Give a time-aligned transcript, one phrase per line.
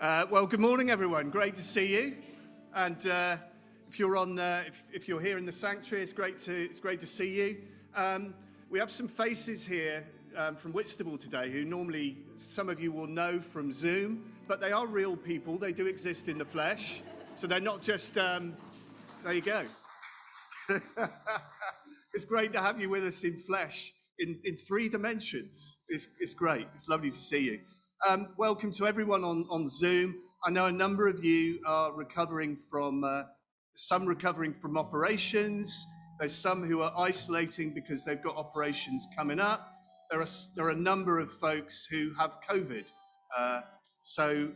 [0.00, 1.28] Uh, well, good morning, everyone.
[1.28, 2.16] Great to see you.
[2.74, 3.36] And uh,
[3.86, 6.80] if you're on, uh, if, if, you're here in the sanctuary, it's great to it's
[6.80, 7.58] great to see you.
[7.94, 8.32] Um,
[8.70, 10.06] we have some faces here
[10.38, 14.72] um, from Whitstable today who normally some of you will know from Zoom, but they
[14.72, 15.58] are real people.
[15.58, 17.02] They do exist in the flesh,
[17.34, 18.16] so they're not just.
[18.16, 18.56] Um,
[19.22, 19.64] there you go.
[22.14, 25.78] it's great to have you with us in flesh in, in three dimensions.
[25.90, 26.68] It's, it's great.
[26.74, 27.60] It's lovely to see you.
[28.08, 30.14] Um, welcome to everyone on, on Zoom.
[30.42, 33.24] I know a number of you are recovering from, uh,
[33.74, 35.86] some recovering from operations.
[36.18, 39.70] There's some who are isolating because they've got operations coming up.
[40.10, 42.86] There are, there are a number of folks who have COVID.
[43.36, 43.60] Uh,
[44.04, 44.50] so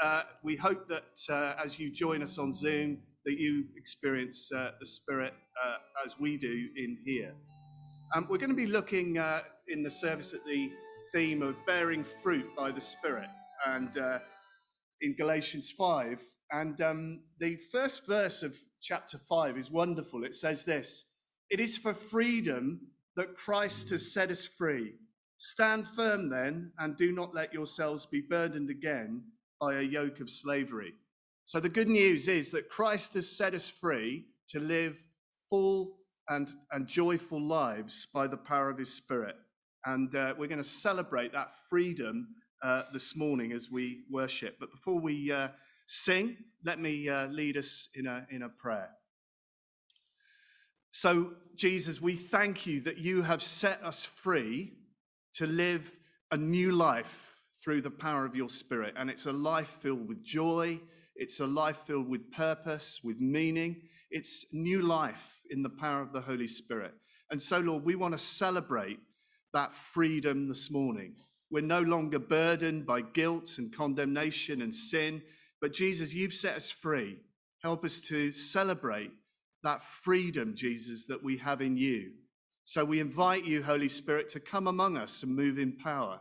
[0.00, 4.70] uh, we hope that uh, as you join us on Zoom, that you experience uh,
[4.78, 5.34] the Spirit
[5.66, 7.34] uh, as we do in here.
[8.14, 9.16] Um, we're going to be looking
[9.66, 10.70] in the service at the
[11.16, 13.30] theme of bearing fruit by the Spirit,
[13.64, 14.18] and uh,
[15.00, 16.20] in Galatians 5.
[16.50, 20.24] And um, the first verse of chapter 5 is wonderful.
[20.24, 21.06] It says this
[21.48, 24.92] It is for freedom that Christ has set us free.
[25.38, 29.22] Stand firm then, and do not let yourselves be burdened again
[29.58, 30.92] by a yoke of slavery.
[31.46, 35.02] So, the good news is that Christ has set us free to live
[35.48, 35.96] full
[36.28, 39.36] and, and joyful lives by the power of his Spirit.
[39.86, 42.26] And uh, we're going to celebrate that freedom
[42.60, 44.56] uh, this morning as we worship.
[44.58, 45.48] But before we uh,
[45.86, 48.90] sing, let me uh, lead us in a, in a prayer.
[50.90, 54.72] So, Jesus, we thank you that you have set us free
[55.34, 55.96] to live
[56.32, 58.94] a new life through the power of your Spirit.
[58.96, 60.80] And it's a life filled with joy,
[61.14, 63.82] it's a life filled with purpose, with meaning.
[64.10, 66.94] It's new life in the power of the Holy Spirit.
[67.30, 68.98] And so, Lord, we want to celebrate
[69.56, 71.14] that freedom this morning.
[71.50, 75.22] We're no longer burdened by guilt and condemnation and sin,
[75.62, 77.16] but Jesus, you've set us free.
[77.62, 79.12] Help us to celebrate
[79.62, 82.10] that freedom, Jesus, that we have in you.
[82.64, 86.20] So we invite you, Holy Spirit, to come among us and move in power.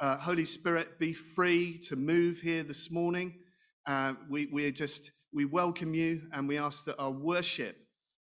[0.00, 3.38] Uh, Holy Spirit, be free to move here this morning.
[3.86, 7.76] Uh, we, we just we welcome you and we ask that our worship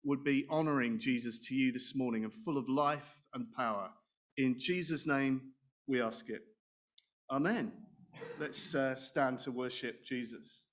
[0.03, 3.91] would be honoring Jesus to you this morning and full of life and power.
[4.37, 5.41] In Jesus' name,
[5.87, 6.43] we ask it.
[7.31, 7.73] Amen.
[8.39, 10.67] Let's uh, stand to worship Jesus.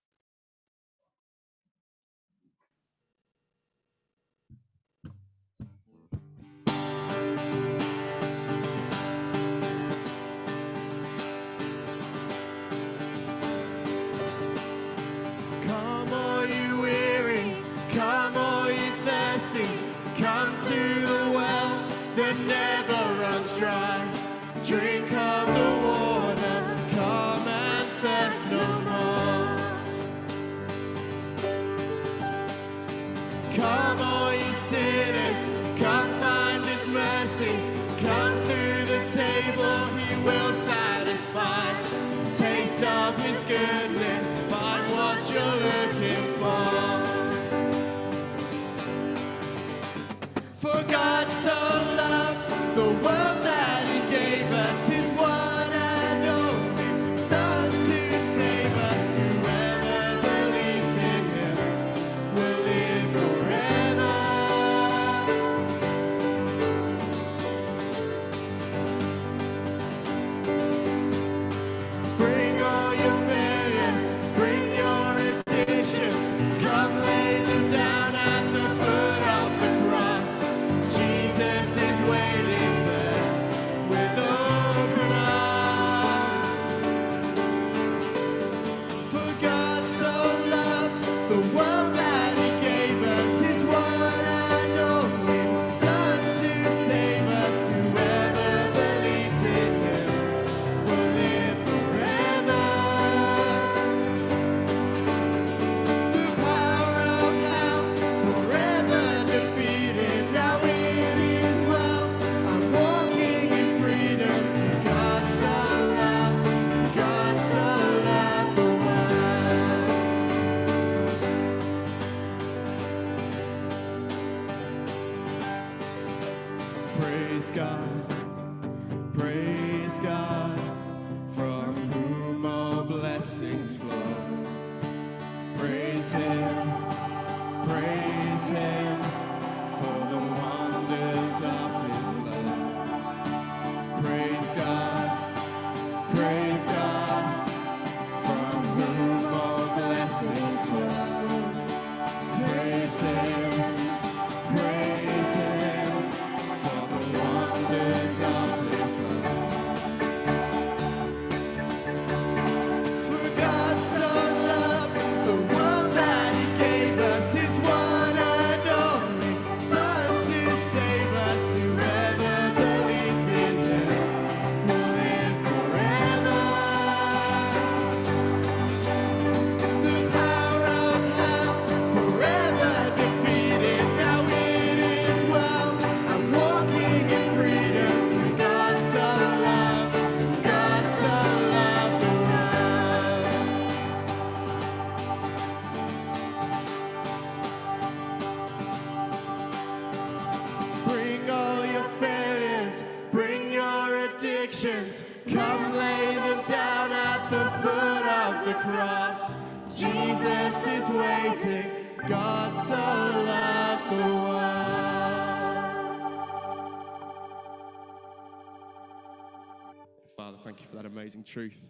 [221.32, 221.62] truth.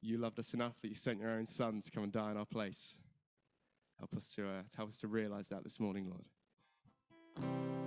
[0.00, 2.36] You loved us enough that you sent your own son to come and die in
[2.36, 2.94] our place.
[3.98, 7.77] Help us to, uh, help us to realize that this morning, Lord.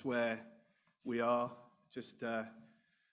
[0.00, 0.40] Just where
[1.04, 1.50] we are.
[1.92, 2.44] Just uh,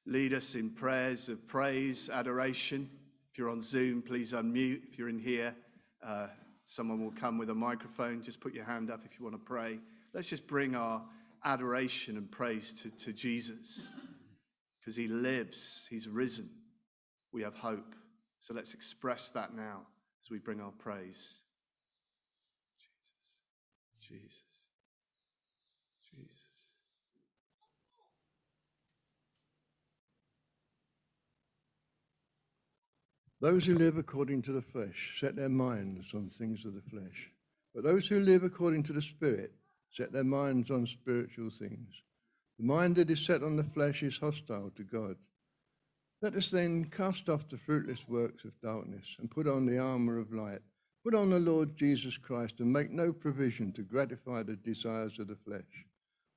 [0.05, 2.89] lead us in prayers of praise, adoration.
[3.29, 4.83] If you're on Zoom, please unmute.
[4.87, 5.53] If you're in here,
[6.01, 6.27] uh,
[6.63, 8.21] someone will come with a microphone.
[8.21, 9.79] Just put your hand up if you want to pray.
[10.13, 11.03] Let's just bring our
[11.43, 13.89] adoration and praise to, to Jesus
[14.79, 16.49] because he lives, he's risen.
[17.33, 17.95] We have hope.
[18.39, 19.81] So let's express that now
[20.23, 21.41] as we bring our praise.
[22.79, 24.21] Jesus.
[24.21, 24.46] Jesus.
[33.39, 37.29] Those who live according to the flesh set their minds on things of the flesh,
[37.75, 39.53] but those who live according to the Spirit
[39.95, 41.89] set their minds on spiritual things.
[42.57, 45.15] The mind that is set on the flesh is hostile to God.
[46.23, 50.17] Let us then cast off the fruitless works of darkness and put on the armour
[50.17, 50.61] of light.
[51.03, 55.27] Put on the Lord Jesus Christ and make no provision to gratify the desires of
[55.27, 55.61] the flesh.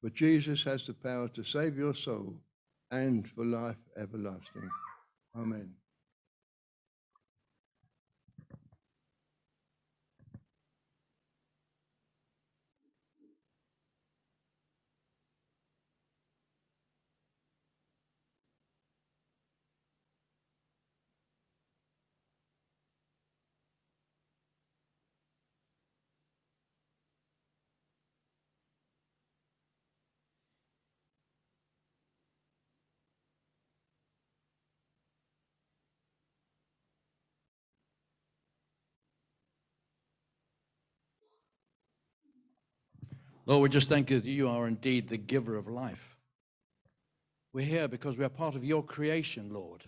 [0.02, 2.34] For Jesus has the power to save your soul
[2.90, 4.68] and for life everlasting.
[5.34, 5.79] Amen.
[43.46, 46.18] Lord, we just thank you that you are indeed the giver of life.
[47.52, 49.82] We're here because we are part of your creation, Lord.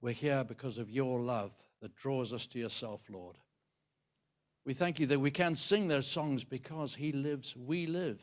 [0.00, 3.36] We're here because of your love that draws us to yourself, Lord.
[4.64, 8.20] We thank you that we can sing those songs because He lives, we live.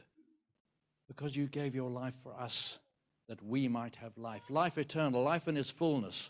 [1.07, 2.77] Because you gave your life for us
[3.27, 6.29] that we might have life, life eternal, life in its fullness.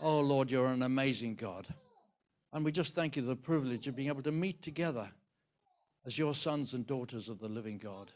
[0.00, 1.66] Oh, Lord, you're an amazing God.
[2.52, 5.10] And we just thank you for the privilege of being able to meet together
[6.06, 8.12] as your sons and daughters of the living God,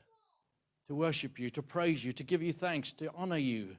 [0.89, 3.77] to worship you, to praise you, to give you thanks, to honor you,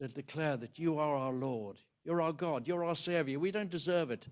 [0.00, 3.38] to declare that you are our Lord, you're our God, you're our Savior.
[3.38, 4.26] We don't deserve it,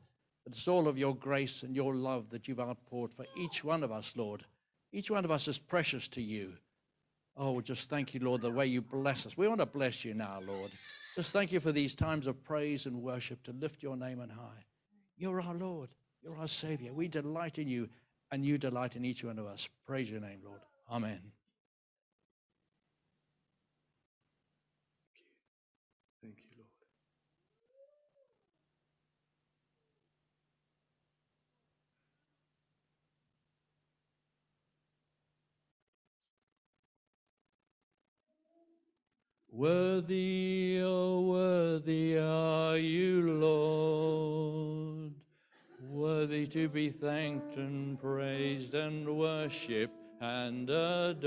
[0.44, 3.82] but it's all of your grace and your love that you've outpoured for each one
[3.82, 4.44] of us, Lord.
[4.92, 6.54] Each one of us is precious to you.
[7.36, 9.36] Oh, just thank you, Lord, the way you bless us.
[9.36, 10.72] We want to bless you now, Lord.
[11.14, 14.28] Just thank you for these times of praise and worship to lift your name on
[14.28, 14.64] high.
[15.16, 15.90] You're our Lord.
[16.22, 16.92] You're our Savior.
[16.92, 17.88] We delight in you
[18.30, 19.68] and you delight in each one of us.
[19.86, 20.60] Praise your name, Lord.
[20.90, 21.20] Amen.
[26.22, 26.68] Thank you, Lord.
[39.52, 43.69] Worthy, oh, worthy are you, Lord.
[46.40, 51.20] Worthy to be thanked and praised and worshipped and adored.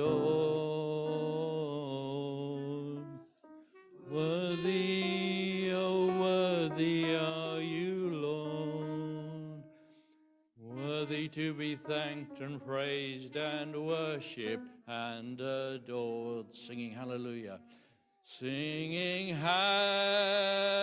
[4.09, 9.61] Worthy, oh, worthy are you, Lord.
[10.57, 16.55] Worthy to be thanked and praised and worshipped and adored.
[16.55, 17.59] Singing hallelujah.
[18.23, 20.73] Singing hallelujah.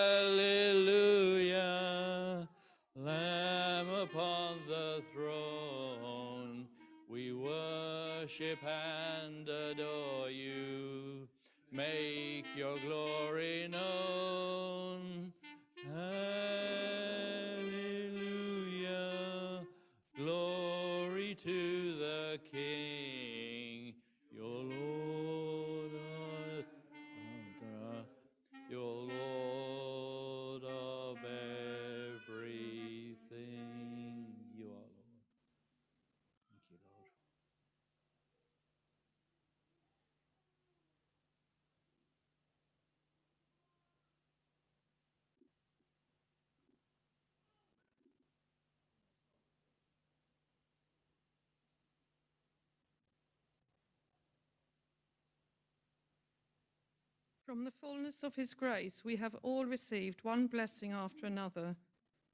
[3.02, 6.66] Lamb upon the throne,
[7.08, 11.26] we worship and adore you.
[11.72, 14.79] Make your glory known.
[57.60, 61.76] From the fullness of his grace, we have all received one blessing after another.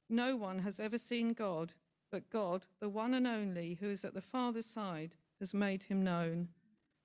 [0.08, 1.72] No one has ever seen God,
[2.12, 6.04] but God, the one and only, who is at the Father's side, has made him
[6.04, 6.46] known.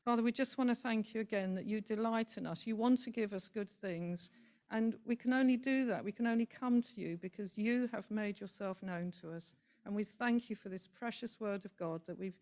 [0.05, 2.67] Father, we just want to thank you again that you delight in us.
[2.67, 4.29] You want to give us good things.
[4.69, 6.05] And we can only do that.
[6.05, 9.55] We can only come to you because you have made yourself known to us.
[9.83, 12.39] And we thank you for this precious word of God that we've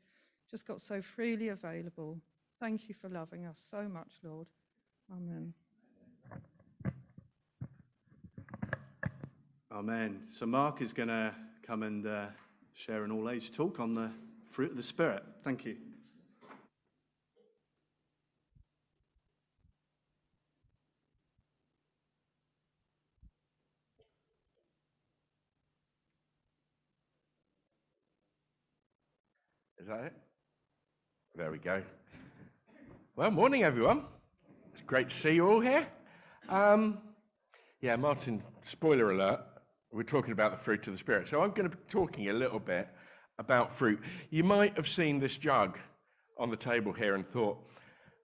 [0.51, 2.17] just got so freely available.
[2.59, 4.47] Thank you for loving us so much, Lord.
[5.09, 5.53] Amen.
[9.71, 10.23] Amen.
[10.25, 12.25] So Mark is going to come and uh,
[12.73, 14.09] share an all-age talk on the
[14.49, 15.21] fruit of the Spirit.
[15.43, 15.77] Thank you.
[29.79, 30.13] Is that it?
[31.35, 31.83] There we go.
[33.15, 34.05] Well, morning, everyone.
[34.73, 35.85] It's great to see you all here.
[36.49, 36.97] Um,
[37.81, 39.41] yeah, Martin, spoiler alert,
[39.91, 41.27] we're talking about the fruit of the Spirit.
[41.27, 42.87] So I'm going to be talking a little bit
[43.39, 43.99] about fruit.
[44.29, 45.77] You might have seen this jug
[46.37, 47.57] on the table here and thought,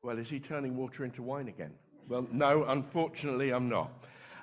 [0.04, 1.74] well, is he turning water into wine again?
[2.08, 3.92] Well, no, unfortunately, I'm not.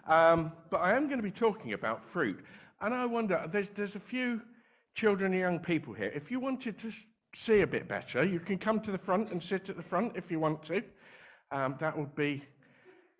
[0.09, 2.41] Um, but I am going to be talking about fruit.
[2.81, 4.43] And I wonder, there's, there's a few
[4.95, 6.93] children and young people here, if you wanted to
[7.35, 10.17] see a bit better, you can come to the front and sit at the front
[10.17, 10.83] if you want to.
[11.51, 12.43] Um, that would be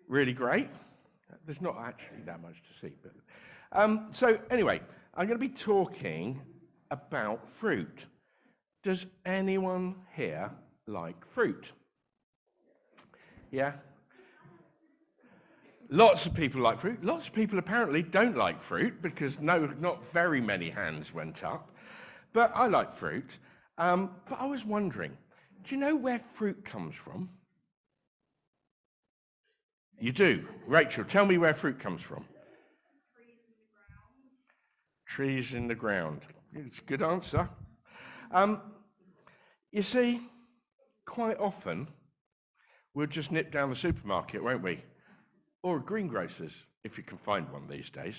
[0.07, 0.69] really great.
[1.45, 3.11] There's not actually that much to see, but
[3.73, 4.81] um, so anyway,
[5.15, 6.41] I'm going to be talking
[6.91, 8.05] about fruit.
[8.83, 10.51] Does anyone here
[10.87, 11.71] like fruit?
[13.51, 13.73] Yeah.
[15.89, 17.03] Lots of people like fruit.
[17.03, 21.71] Lots of people apparently don't like fruit because no, not very many hands went up.
[22.33, 23.29] But I like fruit.
[23.77, 25.17] Um, but I was wondering,
[25.63, 27.29] do you know where fruit comes from?
[29.99, 30.45] You do.
[30.67, 32.25] Rachel, tell me where fruit comes from.
[35.13, 36.21] Trees in the ground.
[36.55, 37.47] It's a good answer.
[38.31, 38.59] Um,
[39.71, 40.19] you see,
[41.05, 41.87] quite often
[42.95, 44.83] we'll just nip down the supermarket, won't we?
[45.61, 48.15] Or a greengrocer's, if you can find one these days.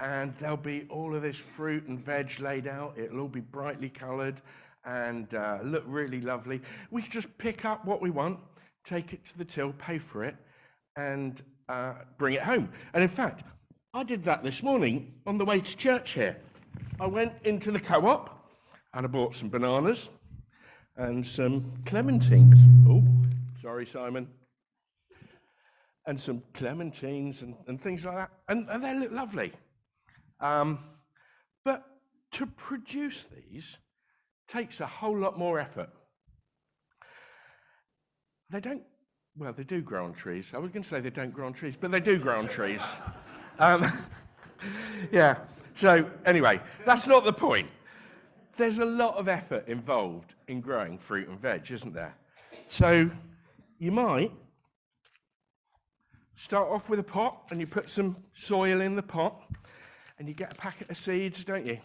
[0.00, 2.98] And there'll be all of this fruit and veg laid out.
[2.98, 4.42] It'll all be brightly coloured
[4.84, 6.60] and uh, look really lovely.
[6.90, 8.40] We can just pick up what we want,
[8.84, 10.34] take it to the till, pay for it,
[10.96, 12.72] and uh, bring it home.
[12.94, 13.44] And in fact,
[13.96, 16.36] I did that this morning on the way to church here.
[17.00, 18.46] I went into the co op
[18.92, 20.10] and I bought some bananas
[20.98, 22.58] and some clementines.
[22.86, 23.02] Oh,
[23.62, 24.28] sorry, Simon.
[26.06, 28.30] And some clementines and, and things like that.
[28.48, 29.54] And, and they look lovely.
[30.40, 30.78] Um,
[31.64, 31.82] but
[32.32, 33.78] to produce these
[34.46, 35.88] takes a whole lot more effort.
[38.50, 38.82] They don't,
[39.38, 40.52] well, they do grow on trees.
[40.52, 42.46] I was going to say they don't grow on trees, but they do grow on
[42.46, 42.82] trees.
[43.58, 43.90] Um,
[45.12, 45.38] yeah,
[45.76, 47.68] so anyway, that's not the point.
[48.56, 52.14] There's a lot of effort involved in growing fruit and veg, isn't there?
[52.68, 53.10] So
[53.78, 54.32] you might
[56.36, 59.40] start off with a pot and you put some soil in the pot
[60.18, 61.78] and you get a packet of seeds, don't you?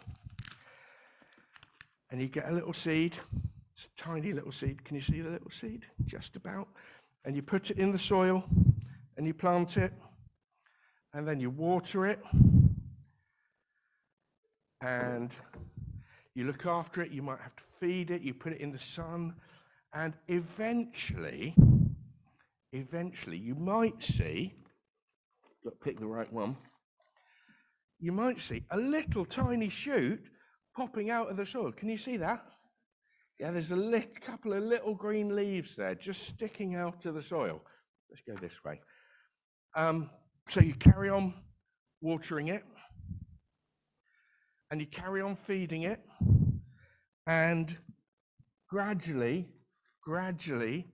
[2.10, 3.18] And you get a little seed,
[3.74, 4.84] it's a tiny little seed.
[4.84, 5.86] Can you see the little seed?
[6.06, 6.68] Just about.
[7.24, 8.44] And you put it in the soil
[9.18, 9.94] and you plant it
[11.14, 12.20] and then you water it
[14.82, 15.32] and
[16.36, 17.12] you look after it.
[17.12, 19.36] You might have to feed it, you put it in the sun,
[19.94, 21.56] and eventually,
[22.72, 24.54] eventually, you might see,
[25.64, 26.56] got to pick the right one,
[28.00, 30.22] you might see a little tiny shoot
[30.76, 31.72] popping out of the soil.
[31.72, 32.44] Can you see that?
[33.40, 37.22] Yeah, there's a lit, couple of little green leaves there just sticking out of the
[37.22, 37.62] soil.
[38.10, 38.80] Let's go this way.
[39.76, 40.10] Um,
[40.52, 41.34] so you carry on
[42.02, 42.64] watering it,
[44.70, 46.02] and you carry on feeding it,
[47.26, 47.78] and
[48.70, 49.48] gradually,
[50.04, 50.88] gradually,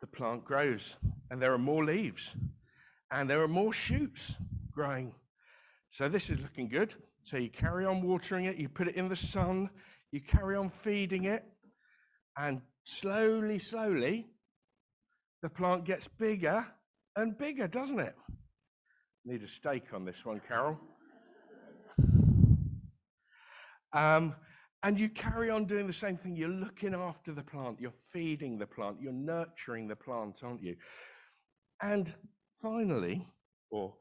[0.00, 0.96] the plant grows,
[1.30, 2.34] and there are more leaves,
[3.10, 4.36] and there are more shoots
[4.72, 5.12] growing.
[5.90, 6.94] So this is looking good.
[7.24, 9.68] So you carry on watering it, you put it in the sun,
[10.12, 11.44] you carry on feeding it,
[12.38, 14.28] and slowly, slowly,
[15.42, 16.66] the plant gets bigger
[17.16, 18.14] and bigger, doesn't it?
[19.24, 20.78] Need a stake on this one, Carol.
[23.92, 24.34] Um,
[24.82, 26.36] and you carry on doing the same thing.
[26.36, 30.76] You're looking after the plant, you're feeding the plant, you're nurturing the plant, aren't you?
[31.82, 32.12] And
[32.62, 33.26] finally,
[33.70, 33.94] or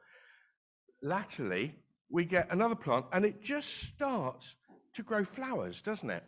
[1.02, 1.76] latterly,
[2.10, 4.56] we get another plant and it just starts
[4.94, 6.24] to grow flowers, doesn't it?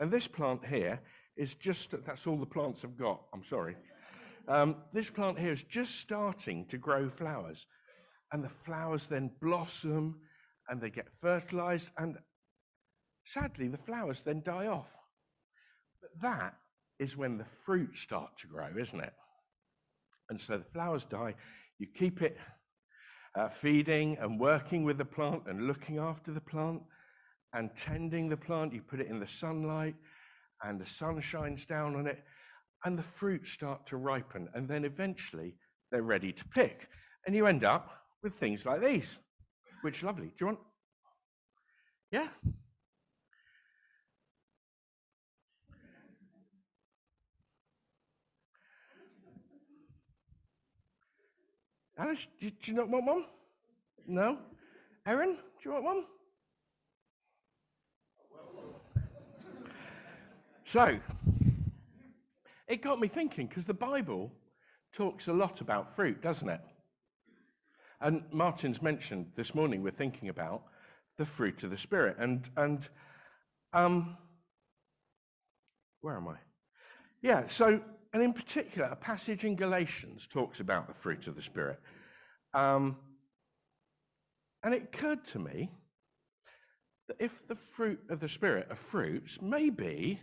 [0.00, 1.00] And this plant here
[1.36, 3.22] is just, that's all the plants have got.
[3.34, 3.76] I'm sorry.
[4.48, 7.66] Um, this plant here is just starting to grow flowers.
[8.32, 10.20] And the flowers then blossom
[10.68, 11.88] and they get fertilized.
[11.98, 12.16] And
[13.24, 14.90] sadly, the flowers then die off.
[16.00, 16.54] But that
[16.98, 19.12] is when the fruit start to grow, isn't it?
[20.30, 21.34] And so the flowers die.
[21.78, 22.36] You keep it
[23.38, 26.82] uh, feeding and working with the plant and looking after the plant
[27.52, 28.72] and tending the plant.
[28.72, 29.94] You put it in the sunlight
[30.62, 32.24] and the sun shines down on it
[32.84, 34.48] and the fruits start to ripen.
[34.54, 35.54] And then eventually
[35.90, 36.88] they're ready to pick.
[37.26, 37.90] And you end up
[38.22, 39.18] with things like these,
[39.82, 40.26] which lovely.
[40.26, 40.58] Do you want?
[42.10, 42.28] Yeah?
[51.98, 53.24] Alice, do you not want one?
[54.06, 54.38] No?
[55.04, 56.04] Erin, do you want one?
[60.64, 61.00] So,
[62.68, 64.30] it got me thinking because the Bible
[64.92, 66.60] talks a lot about fruit, doesn't it?
[68.00, 70.62] And Martin's mentioned this morning we're thinking about
[71.16, 72.16] the fruit of the Spirit.
[72.18, 72.88] And, and
[73.72, 74.16] um,
[76.00, 76.36] where am I?
[77.22, 77.80] Yeah, so,
[78.12, 81.80] and in particular, a passage in Galatians talks about the fruit of the Spirit.
[82.54, 82.96] Um,
[84.62, 85.70] and it occurred to me
[87.08, 90.20] that if the fruit of the Spirit are fruits, maybe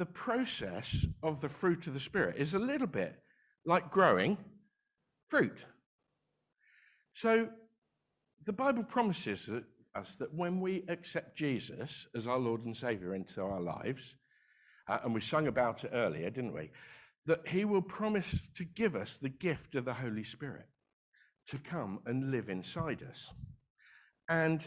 [0.00, 3.22] the process of the fruit of the Spirit is a little bit
[3.66, 4.38] like growing
[5.28, 5.58] fruit.
[7.12, 7.50] So
[8.46, 13.14] the Bible promises that, us that when we accept Jesus as our Lord and Savior
[13.14, 14.00] into our lives,
[14.88, 16.70] uh, and we sung about it earlier, didn't we?
[17.26, 20.66] That He will promise to give us the gift of the Holy Spirit
[21.48, 23.26] to come and live inside us.
[24.30, 24.66] And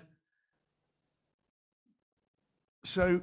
[2.86, 3.22] so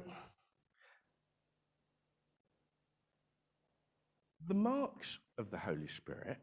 [4.47, 6.37] the marks of the Holy Spirit,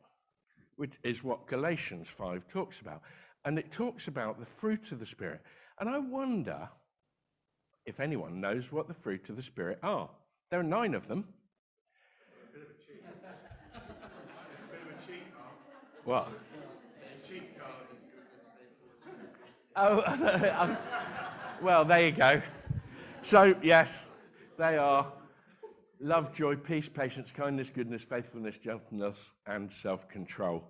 [0.76, 3.02] which is what Galatians 5 talks about,
[3.44, 5.40] and it talks about the fruit of the Spirit.
[5.80, 6.68] And I wonder
[7.86, 10.10] if anyone knows what the fruit of the Spirit are.
[10.50, 11.24] There are nine of them.
[16.04, 16.28] What?
[19.76, 20.02] Oh,
[20.58, 20.76] um,
[21.62, 22.42] well, there you go.
[23.22, 23.88] So, yes,
[24.56, 25.12] they are
[26.00, 30.64] love, joy, peace, patience, kindness, goodness, faithfulness, gentleness, and self control.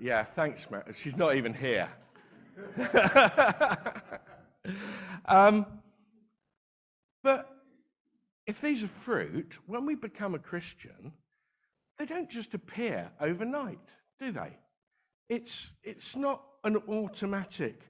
[0.00, 0.94] Yeah, thanks, Matt.
[0.96, 1.88] She's not even here.
[5.26, 5.66] um,
[7.22, 7.48] but
[8.46, 11.12] if these are fruit, when we become a Christian,
[11.98, 13.78] they don't just appear overnight,
[14.18, 14.56] do they?
[15.28, 17.80] It's, it's not an automatic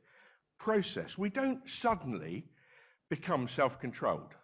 [0.59, 1.17] process.
[1.19, 2.45] We don't suddenly
[3.11, 4.35] become self controlled.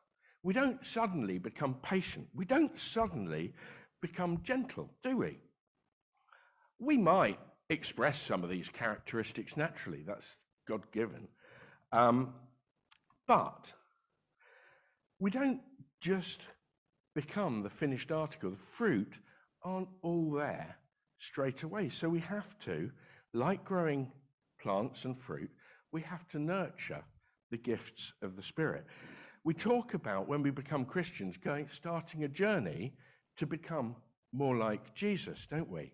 [0.43, 2.29] We don't suddenly become patient.
[2.35, 3.53] We don't suddenly
[4.01, 5.39] become gentle, do we?
[6.79, 11.29] We might express some of these characteristics naturally, that's God given.
[11.93, 12.35] Um,
[13.27, 13.67] but
[15.19, 15.61] we don't
[16.01, 16.41] just
[17.15, 18.51] become the finished article.
[18.51, 19.15] The fruit
[19.63, 20.77] aren't all there
[21.19, 21.91] straight away.
[21.91, 22.91] So we have to,
[23.35, 24.11] like growing
[24.61, 25.51] plants and fruit,
[25.93, 27.05] we have to nurture
[27.51, 28.87] the gifts of the Spirit.
[29.45, 32.93] We talk about when we become Christians going starting a journey
[33.39, 33.97] to become
[34.33, 35.93] more like Jesus, don't we?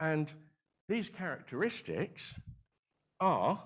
[0.00, 0.30] And
[0.88, 2.38] these characteristics
[3.20, 3.62] are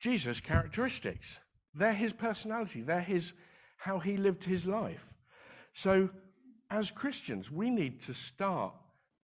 [0.00, 1.40] Jesus' characteristics.
[1.74, 3.32] They're his personality, they're his
[3.78, 5.14] how he lived his life.
[5.72, 6.08] So
[6.70, 8.74] as Christians, we need to start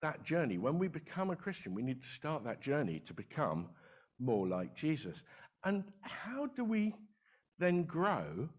[0.02, 0.58] that journey.
[0.58, 3.70] When we become a Christian, we need to start that journey to become
[4.20, 5.22] more like Jesus.
[5.64, 6.96] And how do we
[7.60, 8.50] then grow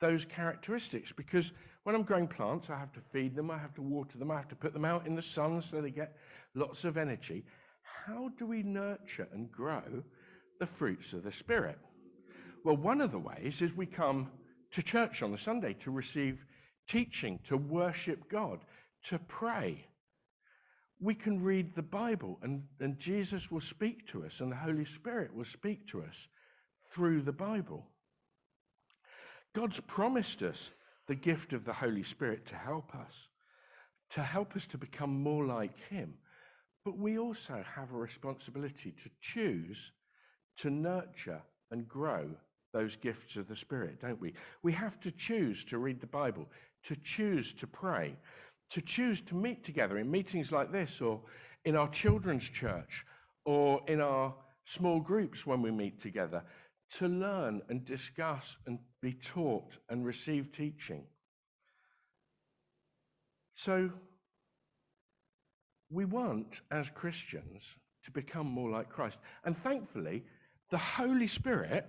[0.00, 1.12] those characteristics?
[1.12, 1.52] Because
[1.84, 4.36] when I'm growing plants, I have to feed them, I have to water them, I
[4.36, 6.16] have to put them out in the sun so they get
[6.54, 7.44] lots of energy.
[8.06, 10.02] How do we nurture and grow
[10.60, 11.78] the fruits of the Spirit?
[12.64, 14.30] Well, one of the ways is we come
[14.72, 16.44] to church on the Sunday to receive
[16.88, 18.60] teaching, to worship God,
[19.04, 19.86] to pray.
[21.00, 24.84] We can read the Bible and, and Jesus will speak to us and the Holy
[24.84, 26.28] Spirit will speak to us
[26.90, 27.86] through the Bible.
[29.54, 30.70] God's promised us
[31.06, 33.28] the gift of the Holy Spirit to help us,
[34.10, 36.14] to help us to become more like Him.
[36.84, 39.92] But we also have a responsibility to choose
[40.58, 41.40] to nurture
[41.70, 42.28] and grow
[42.72, 44.34] those gifts of the Spirit, don't we?
[44.62, 46.46] We have to choose to read the Bible,
[46.84, 48.16] to choose to pray,
[48.70, 51.20] to choose to meet together in meetings like this, or
[51.64, 53.06] in our children's church,
[53.44, 56.42] or in our small groups when we meet together,
[56.98, 61.04] to learn and discuss and be taught and receive teaching.
[63.56, 63.90] So,
[65.90, 69.18] we want, as Christians, to become more like Christ.
[69.44, 70.24] And thankfully,
[70.70, 71.86] the Holy Spirit,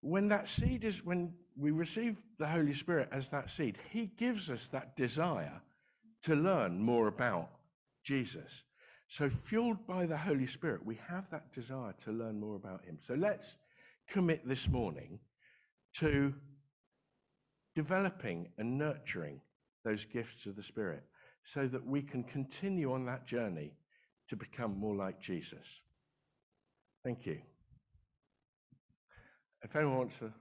[0.00, 4.50] when that seed is, when we receive the Holy Spirit as that seed, He gives
[4.50, 5.60] us that desire
[6.24, 7.50] to learn more about
[8.02, 8.64] Jesus.
[9.08, 12.98] So, fueled by the Holy Spirit, we have that desire to learn more about Him.
[13.06, 13.56] So, let's
[14.08, 15.18] commit this morning
[15.94, 16.34] to
[17.74, 19.40] developing and nurturing
[19.84, 21.04] those gifts of the Spirit
[21.44, 23.72] so that we can continue on that journey
[24.28, 25.80] to become more like Jesus.
[27.04, 27.38] Thank you.
[29.62, 30.32] If anyone wants an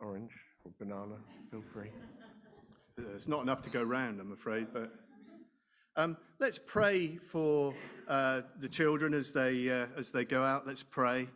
[0.00, 0.32] orange
[0.64, 1.16] or banana,
[1.50, 1.90] feel free.
[3.14, 4.90] It's not enough to go round, I'm afraid, but
[5.96, 7.74] um, let's pray for
[8.08, 10.66] uh, the children as they, uh, as they go out.
[10.66, 11.28] Let's pray.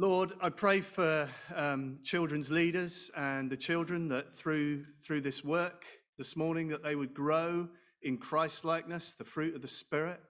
[0.00, 5.86] Lord, I pray for um, children's leaders and the children that through, through this work
[6.18, 7.66] this morning that they would grow
[8.02, 10.20] in Christ likeness, the fruit of the Spirit.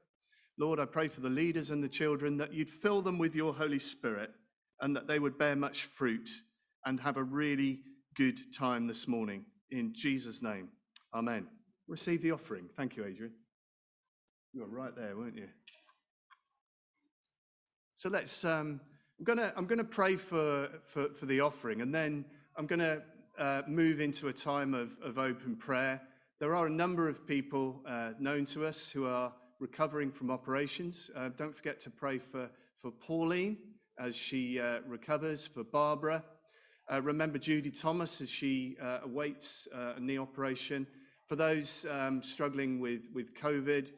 [0.58, 3.52] Lord, I pray for the leaders and the children that you'd fill them with your
[3.52, 4.30] Holy Spirit
[4.80, 6.30] and that they would bear much fruit
[6.86, 7.80] and have a really
[8.16, 9.44] good time this morning.
[9.70, 10.70] In Jesus' name,
[11.14, 11.46] amen.
[11.88, 12.70] Receive the offering.
[12.74, 13.34] Thank you, Adrian.
[14.54, 15.48] You were right there, weren't you?
[17.96, 18.80] So let's, um,
[19.18, 22.24] I'm gonna I'm gonna pray for for, for the offering, and then
[22.56, 23.02] I'm gonna
[23.36, 26.00] uh, move into a time of, of open prayer.
[26.38, 31.10] There are a number of people uh, known to us who are recovering from operations.
[31.16, 32.48] Uh, don't forget to pray for
[32.80, 33.56] for Pauline
[33.98, 36.22] as she uh, recovers, for Barbara.
[36.88, 40.86] Uh, remember Judy Thomas as she uh, awaits a knee operation.
[41.26, 43.90] For those um, struggling with, with COVID,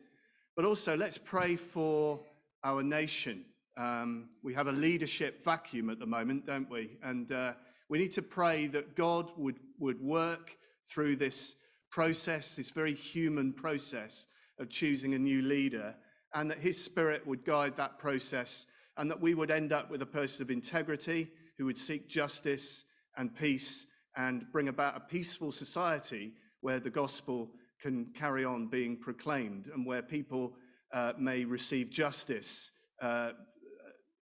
[0.56, 2.20] but also let's pray for
[2.64, 3.44] our nation.
[3.81, 6.99] Um, we have a leadership vacuum at the moment, don't we?
[7.03, 7.55] And uh,
[7.88, 10.55] we need to pray that God would, would work
[10.87, 11.57] through this
[11.90, 14.27] process, this very human process
[14.59, 15.97] of choosing a new leader,
[16.35, 18.66] and that his spirit would guide that process,
[18.99, 22.85] and that we would end up with a person of integrity who would seek justice
[23.16, 28.95] and peace and bring about a peaceful society where the gospel can carry on being
[28.99, 30.53] proclaimed and where people
[30.93, 33.31] uh, may receive justice uh,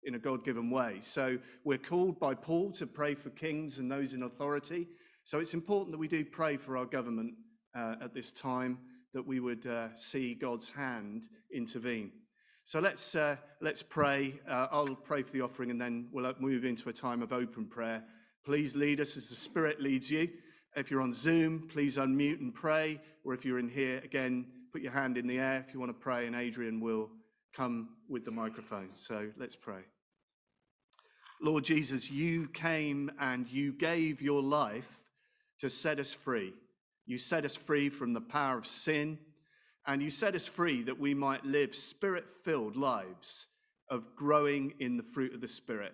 [0.04, 0.98] in a God given way.
[1.00, 4.88] So we're called by Paul to pray for kings and those in authority.
[5.24, 7.34] So it's important that we do pray for our government
[7.74, 8.78] uh, at this time,
[9.14, 12.12] that we would uh, see God's hand intervene.
[12.64, 14.34] So let's, uh, let's pray.
[14.48, 17.66] Uh, I'll pray for the offering and then we'll move into a time of open
[17.66, 18.02] prayer.
[18.44, 20.28] Please lead us as the Spirit leads you.
[20.76, 23.00] If you're on Zoom, please unmute and pray.
[23.24, 25.90] Or if you're in here, again, put your hand in the air if you want
[25.90, 27.10] to pray, and Adrian will
[27.52, 28.90] come with the microphone.
[28.94, 29.82] So let's pray.
[31.40, 35.08] Lord Jesus, you came and you gave your life
[35.60, 36.52] to set us free.
[37.06, 39.18] You set us free from the power of sin,
[39.86, 43.46] and you set us free that we might live spirit filled lives
[43.88, 45.92] of growing in the fruit of the Spirit.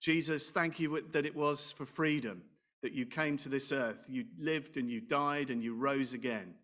[0.00, 2.42] Jesus, thank you that it was for freedom
[2.82, 4.04] that you came to this earth.
[4.08, 6.54] You lived and you died and you rose again.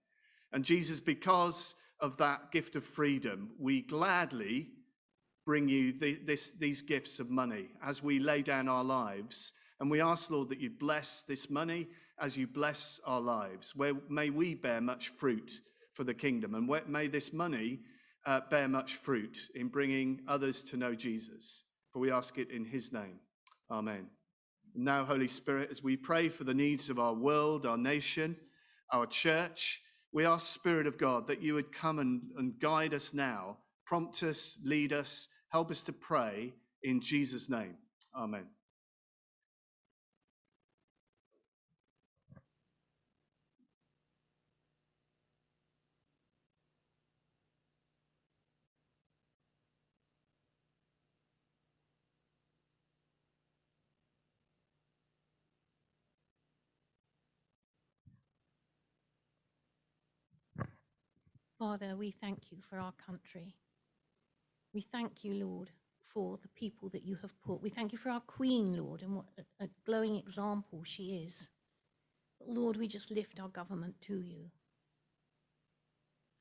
[0.53, 4.68] And Jesus, because of that gift of freedom, we gladly
[5.46, 9.53] bring you the, this, these gifts of money as we lay down our lives.
[9.81, 11.88] And we ask, Lord, that you bless this money
[12.20, 15.61] as you bless our lives, where may we bear much fruit
[15.94, 16.55] for the kingdom.
[16.55, 17.81] And where, may this money
[18.26, 21.64] uh, bear much fruit in bringing others to know Jesus.
[21.92, 23.18] For we ask it in his name.
[23.70, 24.07] Amen.
[24.74, 28.37] Now, Holy Spirit, as we pray for the needs of our world, our nation,
[28.92, 29.81] our church,
[30.12, 33.57] we ask, Spirit of God, that you would come and, and guide us now,
[33.90, 37.74] prompt us, lead us, help us to pray in Jesus' name.
[38.16, 38.46] Amen.
[61.59, 63.56] Father, we thank you for our country.
[64.73, 65.71] We thank you, Lord,
[66.12, 67.62] for the people that you have put.
[67.62, 69.27] We thank you for our Queen, Lord, and what
[69.60, 71.50] a, glowing example she is.
[72.38, 74.50] But Lord, we just lift our government to you.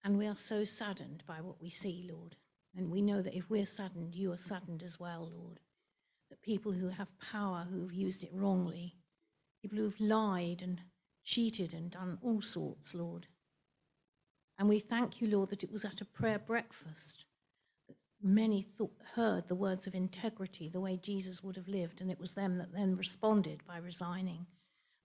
[0.03, 2.35] And we are so saddened by what we see, Lord.
[2.75, 5.59] And we know that if we're saddened, you are saddened as well, Lord.
[6.29, 8.95] That people who have power, who have used it wrongly,
[9.61, 10.79] people who've lied and
[11.25, 13.27] cheated and done all sorts, Lord,
[14.59, 17.23] and we thank you, Lord, that it was at a prayer breakfast
[18.21, 22.19] many thought, heard the words of integrity, the way Jesus would have lived, and it
[22.19, 24.45] was them that then responded by resigning.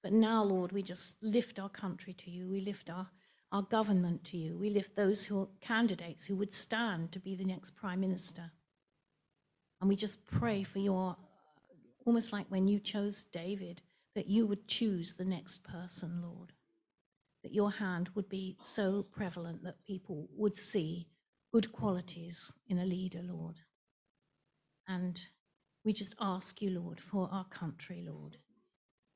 [0.02, 2.48] But now, Lord, we just lift our country to you.
[2.48, 3.08] We lift our,
[3.52, 4.56] our government to you.
[4.56, 8.50] We lift those who are candidates who would stand to be the next prime minister.
[9.80, 11.16] And we just pray for your,
[12.04, 13.82] almost like when you chose David,
[14.14, 16.52] that you would choose the next person, Lord
[17.44, 21.06] that your hand would be so prevalent that people would see
[21.54, 23.54] good qualities in a leader, Lord.
[24.88, 25.20] And
[25.84, 28.38] we just ask you, Lord, for our country, Lord,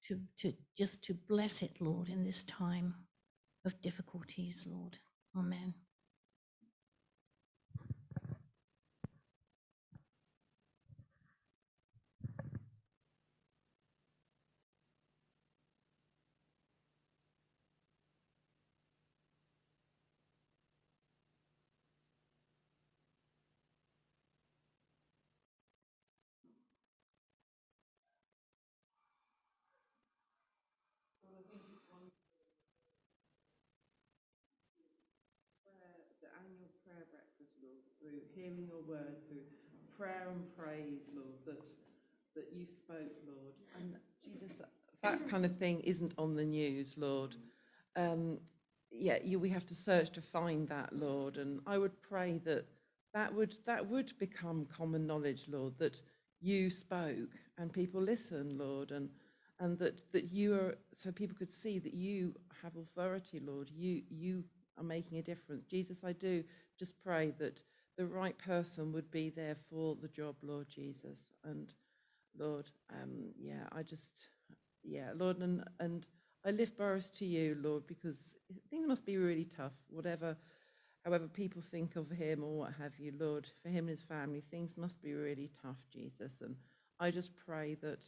[0.07, 2.95] to, to just to bless it, Lord, in this time
[3.65, 4.99] of difficulties, Lord.
[5.37, 5.75] Amen.
[36.99, 39.43] Prayer breakfast, Lord, through hearing your word, through
[39.97, 41.61] prayer and praise, Lord, that
[42.35, 43.55] that you spoke, Lord.
[43.79, 43.95] And
[44.25, 44.57] Jesus,
[45.03, 47.37] that, kind of thing isn't on the news, Lord.
[47.97, 48.39] Um,
[48.91, 51.37] yeah, you, we have to search to find that, Lord.
[51.37, 52.65] And I would pray that
[53.15, 56.01] that would that would become common knowledge, Lord, that
[56.41, 59.09] you spoke and people listened, Lord, and
[59.61, 63.71] and that that you are so people could see that you have authority, Lord.
[63.73, 64.43] You you
[64.77, 65.65] are making a difference.
[65.65, 66.43] Jesus, I do
[66.79, 67.63] just pray that
[67.97, 71.19] the right person would be there for the job, Lord Jesus.
[71.45, 71.73] And
[72.39, 74.13] Lord, um, yeah, I just
[74.85, 76.07] yeah, Lord, and and
[76.47, 78.37] I lift Boris to you, Lord, because
[78.71, 80.37] things must be really tough, whatever
[81.05, 84.43] however people think of him or what have you, Lord, for him and his family,
[84.51, 86.33] things must be really tough, Jesus.
[86.43, 86.55] And
[87.01, 88.07] I just pray that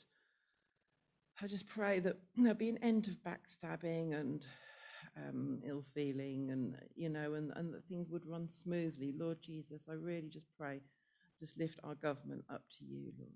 [1.42, 4.44] I just pray that there'll be an end of backstabbing and
[5.16, 9.12] um, ill feeling and you know and, and that things would run smoothly.
[9.18, 10.80] Lord Jesus, I really just pray,
[11.40, 13.32] just lift our government up to you, Lord.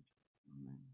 [0.49, 0.94] Amen.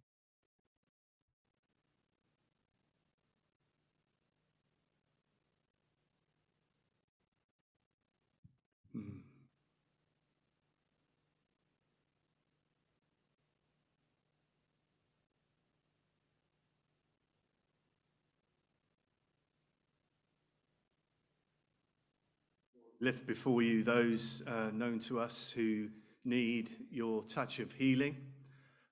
[23.03, 25.89] Lift before you those uh, known to us who
[26.27, 28.15] need your touch of healing.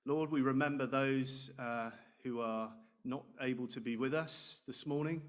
[0.03, 1.91] Lord, we remember those uh,
[2.23, 2.71] who are
[3.05, 5.21] not able to be with us this morning.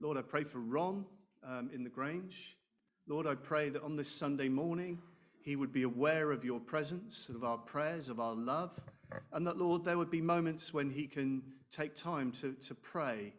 [0.00, 1.04] Lord, I pray for Ron
[1.42, 2.56] um, in the Grange.
[3.08, 5.02] Lord, I pray that on this Sunday morning,
[5.40, 8.78] he would be aware of your presence, of our prayers, of our love,
[9.32, 11.42] and that, Lord, there would be moments when he can
[11.72, 13.34] take time to, to pray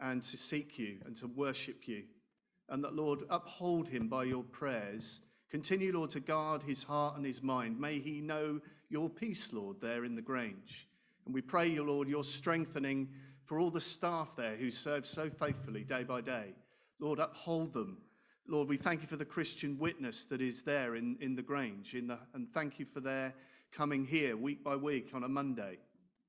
[0.00, 2.02] and to seek you and to worship you.
[2.72, 5.20] And that, Lord, uphold him by your prayers.
[5.48, 7.78] Continue, Lord, to guard his heart and his mind.
[7.78, 10.88] May he know your peace, Lord, there in the Grange.
[11.24, 13.08] And we pray you, Lord, your strengthening
[13.44, 16.54] for all the staff there who serve so faithfully day by day.
[16.98, 17.98] Lord, uphold them
[18.48, 21.94] Lord, we thank you for the Christian witness that is there in, in the Grange,
[21.94, 23.32] in the, and thank you for their
[23.70, 25.78] coming here week by week on a Monday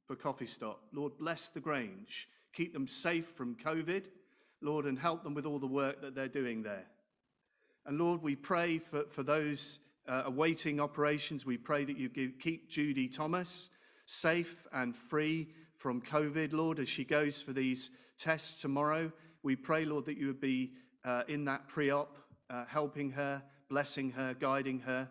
[0.05, 0.83] for Coffee Stop.
[0.93, 2.29] Lord, bless the Grange.
[2.53, 4.05] Keep them safe from COVID,
[4.63, 6.85] Lord, and help them with all the work that they're doing there.
[7.85, 11.45] And Lord, we pray for, for those uh, awaiting operations.
[11.45, 13.69] We pray that you give, keep Judy Thomas
[14.05, 19.11] safe and free from COVID, Lord, as she goes for these tests tomorrow.
[19.43, 22.17] We pray, Lord, that you would be uh, in that pre op,
[22.49, 25.09] uh, helping her, blessing her, guiding her.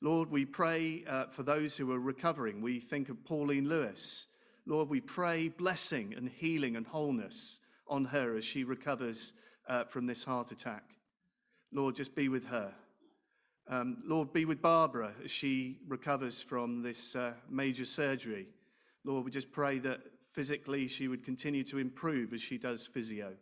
[0.00, 2.62] Lord, we pray uh, for those who are recovering.
[2.62, 4.26] We think of Pauline Lewis.
[4.64, 7.60] Lord, we pray blessing and healing and wholeness
[7.90, 9.34] on her as she recovers
[9.68, 10.84] uh, from this heart attack.
[11.72, 12.72] Lord, just be with her.
[13.68, 18.48] Um, Lord, be with Barbara as she recovers from this uh, major surgery.
[19.04, 20.00] Lord, we just pray that
[20.32, 23.32] physically she would continue to improve as she does physio.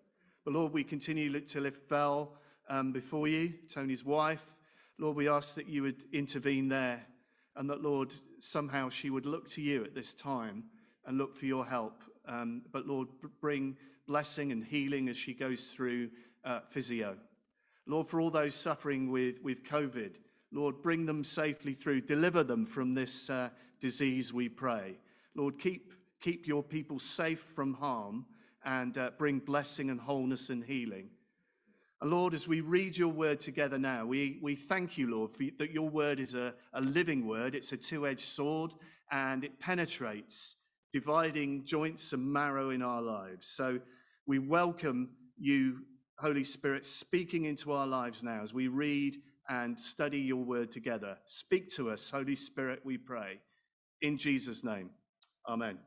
[0.45, 2.33] But Lord, we continue to lift Val
[2.69, 4.57] um, before you, Tony's wife.
[4.99, 7.07] Lord, we ask that you would intervene there
[7.57, 10.65] and that, Lord, somehow she would look to you at this time
[11.07, 12.03] and look for your help.
[12.27, 13.09] Um, but Lord,
[13.41, 13.77] bring
[14.09, 16.11] blessing and healing as she goes through
[16.45, 17.17] uh, physio.
[17.87, 20.17] Lord, for all those suffering with, with COVID,
[20.51, 22.01] Lord, bring them safely through.
[22.01, 23.51] Deliver them from this uh,
[23.81, 24.99] disease, we pray.
[25.35, 28.27] Lord, keep, keep your people safe from harm
[28.65, 31.11] and uh, bring blessing and wholeness and healing.
[32.01, 35.45] And Lord, as we read your word together now, we, we thank you, Lord, for,
[35.59, 37.55] that your word is a, a living word.
[37.55, 38.73] It's a two edged sword
[39.11, 40.57] and it penetrates,
[40.93, 43.49] dividing joints and marrow in our lives.
[43.49, 43.81] So
[44.29, 45.09] we welcome
[45.39, 45.79] you,
[46.18, 49.16] Holy Spirit, speaking into our lives now as we read
[49.49, 51.16] and study your word together.
[51.24, 53.41] Speak to us, Holy Spirit, we pray.
[54.03, 54.91] In Jesus' name,
[55.49, 55.79] amen.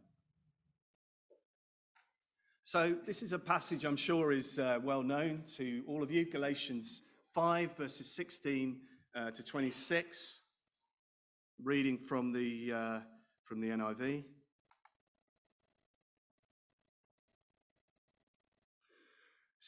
[2.64, 6.26] So, this is a passage I'm sure is uh, well known to all of you
[6.26, 7.04] Galatians
[7.36, 8.78] 5, verses 16
[9.16, 10.42] uh, to 26,
[11.64, 13.00] reading from the, uh,
[13.46, 14.24] from the NIV.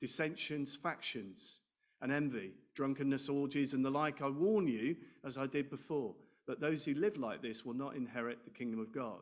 [0.00, 1.60] dissensions, factions,
[2.02, 4.22] and envy, drunkenness, orgies, and the like.
[4.22, 6.14] I warn you, as I did before,
[6.46, 9.20] that those who live like this will not inherit the kingdom of God.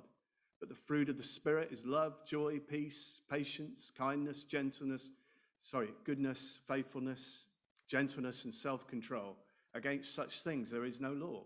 [0.61, 5.11] But the fruit of the Spirit is love, joy, peace, patience, kindness, gentleness,
[5.59, 7.47] sorry, goodness, faithfulness,
[7.87, 9.37] gentleness, and self control.
[9.75, 11.45] Against such things there is no law.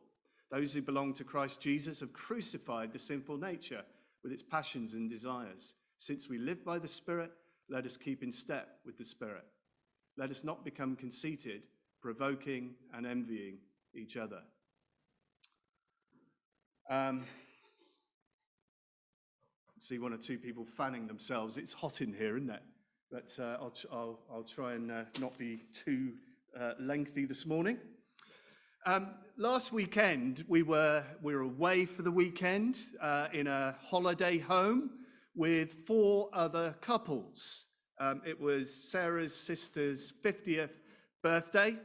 [0.51, 3.83] Those who belong to Christ Jesus have crucified the sinful nature
[4.23, 5.75] with its passions and desires.
[5.99, 7.33] Since we live by the Spirit,
[7.73, 9.45] let us keep in step with the Spirit.
[10.19, 11.63] Let us not become conceited,
[12.03, 13.57] provoking and envying
[13.95, 14.41] each other.
[16.91, 17.25] Um,
[19.79, 21.57] see one or two people fanning themselves.
[21.57, 22.63] It's hot in here, isn't it?
[23.11, 26.13] But uh, I'll, I'll, I'll try and uh, not be too
[26.59, 27.79] uh, lengthy this morning.
[28.85, 29.09] Um,
[29.39, 34.91] last weekend, we were, we were away for the weekend uh, in a holiday home
[35.35, 37.67] with four other couples.
[38.01, 40.81] Um, it was Sarah's sister's 50th
[41.23, 41.77] birthday,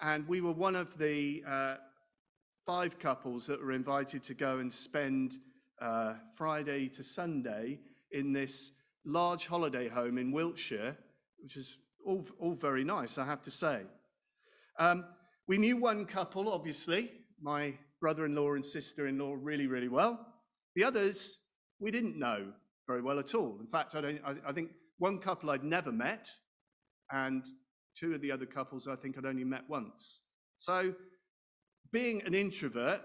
[0.00, 1.74] and we were one of the uh,
[2.64, 5.36] five couples that were invited to go and spend
[5.80, 7.80] uh, Friday to Sunday
[8.12, 8.72] in this
[9.04, 10.96] large holiday home in Wiltshire,
[11.42, 13.82] which is all, all very nice, I have to say.
[14.78, 15.04] Um,
[15.48, 19.88] we knew one couple, obviously, my brother in law and sister in law, really, really
[19.88, 20.26] well.
[20.74, 21.38] The others,
[21.78, 22.52] we didn't know
[22.86, 23.56] very well at all.
[23.60, 26.28] In fact, I, don't, I, I think one couple I'd never met,
[27.10, 27.44] and
[27.94, 30.20] two of the other couples I think I'd only met once.
[30.56, 30.94] So,
[31.92, 33.00] being an introvert,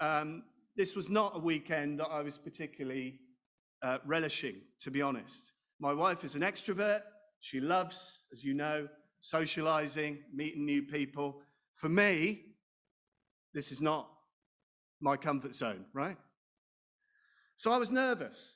[0.00, 0.44] um,
[0.76, 3.18] this was not a weekend that I was particularly
[3.82, 5.52] uh, relishing, to be honest.
[5.80, 7.02] My wife is an extrovert.
[7.40, 8.88] She loves, as you know,
[9.20, 11.40] socializing, meeting new people.
[11.74, 12.42] For me,
[13.54, 14.08] this is not
[15.00, 16.16] my comfort zone, right?
[17.56, 18.54] So I was nervous.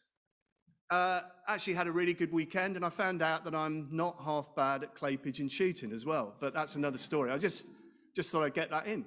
[0.91, 4.55] Uh, actually had a really good weekend, and I found out that I'm not half
[4.55, 6.35] bad at clay pigeon shooting as well.
[6.39, 7.31] But that's another story.
[7.31, 7.67] I just
[8.15, 9.05] just thought I'd get that in.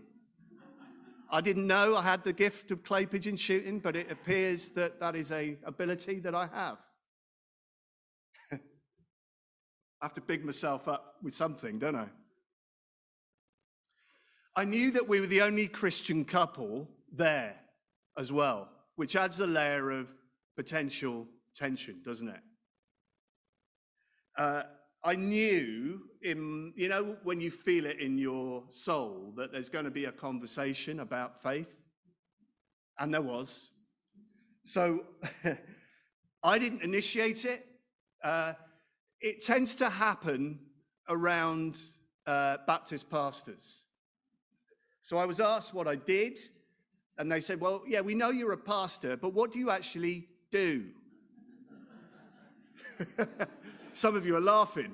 [1.32, 5.00] I didn't know I had the gift of clay pigeon shooting, but it appears that
[5.00, 6.78] that is a ability that I have.
[8.52, 8.58] I
[10.02, 12.08] have to big myself up with something, don't I?
[14.56, 17.56] I knew that we were the only Christian couple there
[18.18, 20.08] as well, which adds a layer of
[20.58, 21.28] potential
[21.60, 22.42] tension, doesn't it?
[24.38, 24.64] Uh,
[25.04, 29.86] I knew, in, you know, when you feel it in your soul that there's going
[29.86, 31.76] to be a conversation about faith,
[32.98, 33.72] and there was.
[34.64, 35.06] So
[36.44, 37.66] I didn't initiate it.
[38.24, 38.54] Uh,
[39.22, 40.60] it tends to happen
[41.10, 41.80] around
[42.26, 43.84] uh, Baptist pastors.
[45.02, 46.40] So I was asked what I did,
[47.18, 50.28] and they said, Well, yeah, we know you're a pastor, but what do you actually
[50.52, 50.86] do?
[53.94, 54.94] Some of you are laughing.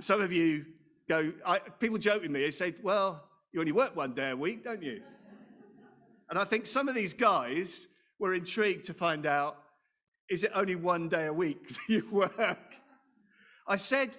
[0.00, 0.66] Some of you
[1.08, 4.36] go, I, people joke with me, they say, Well, you only work one day a
[4.36, 5.02] week, don't you?
[6.30, 7.86] And I think some of these guys
[8.18, 9.56] were intrigued to find out
[10.28, 12.74] is it only one day a week that you work?
[13.66, 14.16] I said,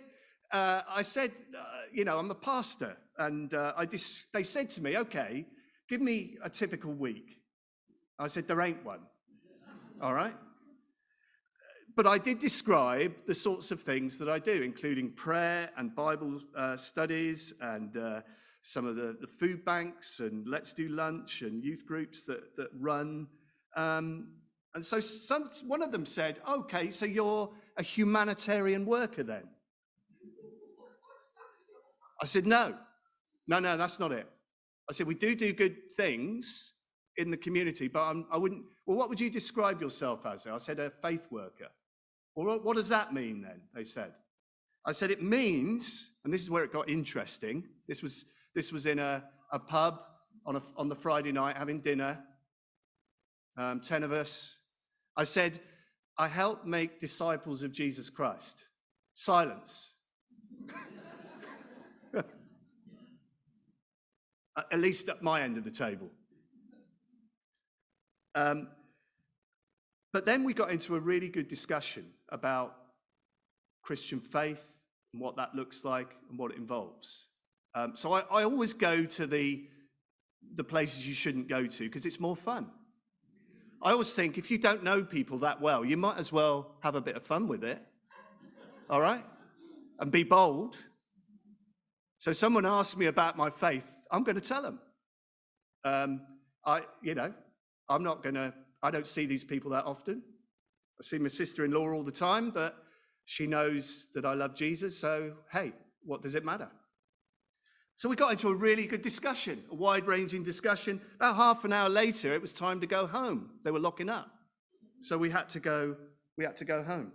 [0.52, 2.98] uh, I said, uh, you know, I'm a pastor.
[3.18, 5.46] And uh, I dis- they said to me, okay,
[5.90, 7.42] give me a typical week.
[8.18, 9.02] I said, there ain't one.
[10.02, 10.34] All right?
[12.00, 16.40] But I did describe the sorts of things that I do, including prayer and Bible
[16.56, 18.22] uh, studies and uh,
[18.62, 22.70] some of the, the, food banks and Let's Do Lunch and youth groups that, that
[22.80, 23.28] run.
[23.76, 24.30] Um,
[24.76, 29.44] and so some, one of them said, okay, so you're a humanitarian worker then?
[32.22, 32.78] I said, no.
[33.46, 34.26] No, no, that's not it.
[34.90, 36.76] I said, we do do good things
[37.18, 40.48] in the community, but I'm, I would not well, what would you describe yourself as?
[40.48, 41.68] I said, a faith worker.
[42.46, 43.60] Well, what does that mean then?
[43.76, 44.14] They said.
[44.86, 47.66] I said, it means, and this is where it got interesting.
[47.86, 48.24] This was,
[48.56, 50.00] this was in a, a pub
[50.46, 52.18] on, a, on the Friday night having dinner,
[53.58, 54.58] um, 10 of us.
[55.18, 55.60] I said,
[56.18, 58.70] I help make disciples of Jesus Christ.
[59.14, 59.96] Silence.
[62.16, 62.26] at
[64.80, 66.10] least at my end of the table.
[68.34, 68.70] Um,
[70.14, 72.76] but then we got into a really good discussion about
[73.84, 74.76] Christian faith
[75.14, 77.28] and what that looks like and what it involves.
[77.76, 79.64] Um, so I, I, always go to the,
[80.56, 82.68] the places you shouldn't go to because it's more fun.
[83.82, 86.96] I always think if you don't know people that well, you might as well have
[86.96, 87.80] a bit of fun with it.
[88.90, 89.24] All right?
[90.00, 90.76] And be bold.
[92.18, 94.80] So someone asked me about my faith I'm going to tell them.
[95.84, 96.22] Um,
[96.66, 97.34] I, you know,
[97.88, 100.24] I'm not going to, I don't see these people that often.
[101.00, 102.76] I see my sister in law all the time, but
[103.26, 104.98] she knows that I love Jesus.
[104.98, 105.72] So, hey,
[106.04, 106.70] what does it matter?
[107.96, 111.02] So we got into a really good discussion, a wide ranging discussion.
[111.18, 113.52] About half an hour later, it was time to go home.
[113.64, 114.30] They were locking up.
[115.00, 115.96] So we had to go,
[116.38, 117.12] we had to go home.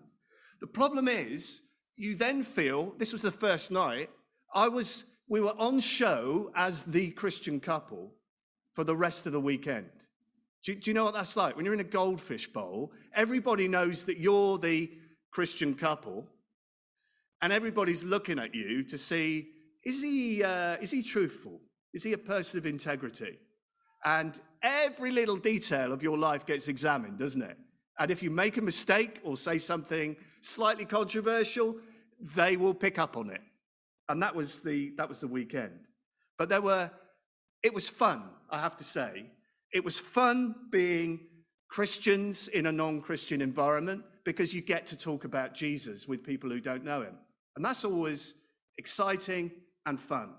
[0.61, 1.63] The problem is,
[1.97, 4.11] you then feel, this was the first night,
[4.55, 8.13] I was we were on show as the Christian couple
[8.73, 9.91] for the rest of the weekend.
[10.65, 11.57] Do, do you know what that's like?
[11.57, 14.91] When you're in a goldfish bowl, everybody knows that you're the
[15.31, 16.27] Christian couple,
[17.43, 19.49] and everybody's looking at you to see
[19.85, 21.61] is he, uh, is he truthful?
[21.93, 23.39] Is he a person of integrity?
[24.05, 27.57] And every little detail of your life gets examined, doesn't it?
[27.99, 31.77] And if you make a mistake or say something slightly controversial,
[32.35, 33.41] they will pick up on it.
[34.09, 35.79] And that was the, that was the weekend.
[36.39, 36.91] But there were,
[37.63, 39.27] it was fun, I have to say.
[39.73, 41.21] It was fun being
[41.75, 46.49] Christians in a non Christian environment because you get to talk about Jesus with people
[46.49, 47.17] who don't know him.
[47.57, 48.35] And that's always
[48.79, 49.51] exciting
[49.85, 50.35] and fun.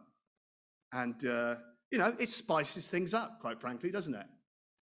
[0.93, 1.55] And, uh,
[1.91, 4.27] you know, it spices things up, quite frankly, doesn't it?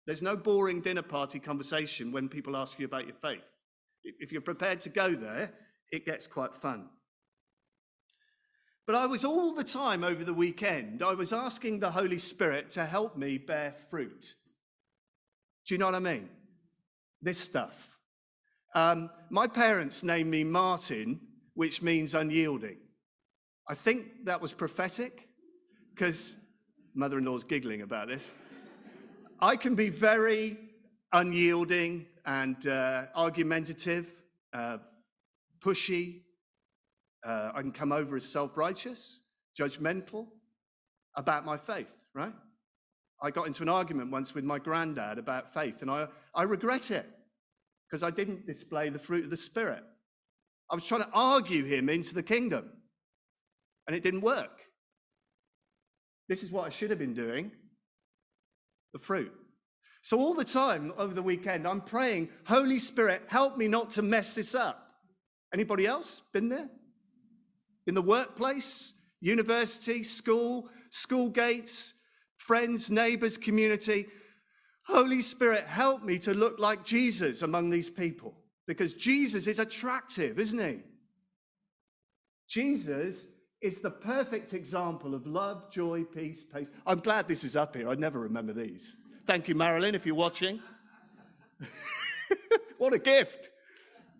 [0.08, 3.58] There's no boring dinner party conversation when people ask you about your faith.
[4.06, 5.52] If you're prepared to go there,
[5.92, 6.88] it gets quite fun.
[8.88, 12.70] But I was all the time over the weekend, I was asking the Holy Spirit
[12.72, 14.36] to help me bear fruit.
[15.70, 16.28] Do you know what I mean?
[17.22, 17.96] This stuff.
[18.74, 21.20] Um, my parents named me Martin,
[21.54, 22.78] which means unyielding.
[23.68, 25.28] I think that was prophetic
[25.94, 26.38] because
[26.96, 28.34] mother in law's giggling about this.
[29.40, 30.58] I can be very
[31.14, 34.08] unyielding and uh, argumentative,
[34.54, 34.80] uh,
[35.60, 36.22] pushy.
[37.24, 39.22] Uh, I can come over as self righteous,
[39.56, 40.26] judgmental
[41.16, 42.34] about my faith, right?
[43.22, 46.92] I got into an argument once with my granddad about faith, and I, I regret
[46.92, 47.06] it
[47.90, 49.84] because I didn't display the fruit of the Spirit.
[50.72, 52.70] I was trying to argue him into the kingdom
[53.88, 54.62] and it didn't work.
[56.28, 57.52] This is what I should have been doing
[58.94, 59.34] the fruit.
[60.02, 64.02] So, all the time over the weekend, I'm praying, Holy Spirit, help me not to
[64.02, 64.92] mess this up.
[65.54, 66.70] Anybody else been there?
[67.88, 71.96] In the workplace, university, school, school gates,
[72.40, 74.08] friends, neighbors, community.
[74.84, 78.34] Holy Spirit, help me to look like Jesus among these people
[78.66, 80.80] because Jesus is attractive, isn't he?
[82.48, 83.28] Jesus
[83.62, 86.70] is the perfect example of love, joy, peace, patience.
[86.88, 87.90] I'm glad this is up here.
[87.90, 88.96] I never remember these.
[89.28, 90.60] Thank you, Marilyn, if you're watching.
[92.78, 93.50] what a gift.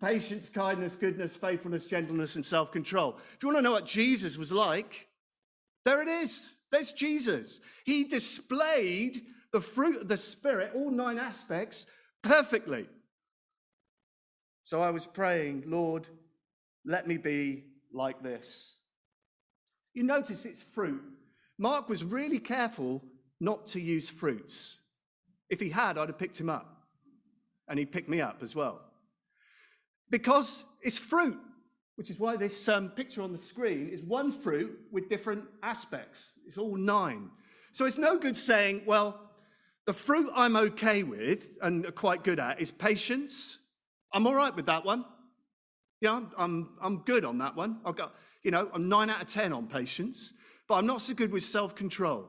[0.00, 3.18] Patience, kindness, goodness, faithfulness, gentleness, and self control.
[3.34, 5.08] If you want to know what Jesus was like,
[5.84, 6.59] there it is.
[6.70, 7.60] There's Jesus.
[7.84, 11.86] He displayed the fruit of the Spirit, all nine aspects,
[12.22, 12.86] perfectly.
[14.62, 16.08] So I was praying, Lord,
[16.84, 18.78] let me be like this.
[19.94, 21.02] You notice it's fruit.
[21.58, 23.02] Mark was really careful
[23.40, 24.78] not to use fruits.
[25.48, 26.86] If he had, I'd have picked him up.
[27.68, 28.80] And he picked me up as well.
[30.10, 31.38] Because it's fruit,
[31.96, 36.34] which is why this um, picture on the screen is one fruit with different aspects.
[36.46, 37.30] It's all nine.
[37.72, 39.30] So it's no good saying, well,
[39.86, 43.58] the fruit I'm okay with and quite good at is patience.
[44.12, 45.04] I'm all right with that one.
[46.00, 47.80] Yeah, I'm, I'm, I'm good on that one.
[47.84, 50.32] I've got, you know, I'm nine out of 10 on patience,
[50.68, 52.26] but I'm not so good with self control.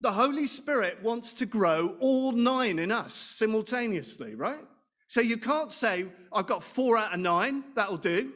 [0.00, 4.60] The Holy Spirit wants to grow all nine in us simultaneously, right?
[5.06, 8.32] So you can't say, I've got four out of nine, that'll do,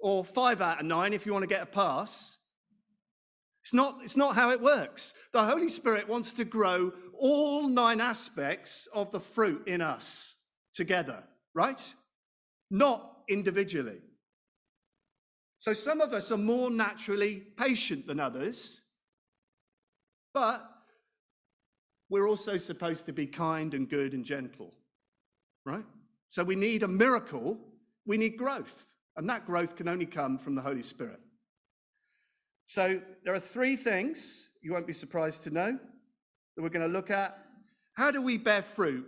[0.00, 2.38] or five out of nine if you want to get a pass.
[3.62, 5.14] It's not, it's not how it works.
[5.32, 10.36] The Holy Spirit wants to grow all nine aspects of the fruit in us
[10.74, 11.22] together,
[11.54, 11.94] right?
[12.70, 13.98] Not individually.
[15.58, 18.82] So some of us are more naturally patient than others,
[20.34, 20.62] but
[22.08, 24.74] we're also supposed to be kind and good and gentle,
[25.66, 25.84] right?
[26.28, 27.58] So we need a miracle,
[28.06, 28.86] we need growth,
[29.16, 31.20] and that growth can only come from the Holy Spirit.
[32.64, 35.72] So there are three things you won't be surprised to know
[36.56, 37.38] that we're going to look at.
[37.94, 39.06] How do we bear fruit?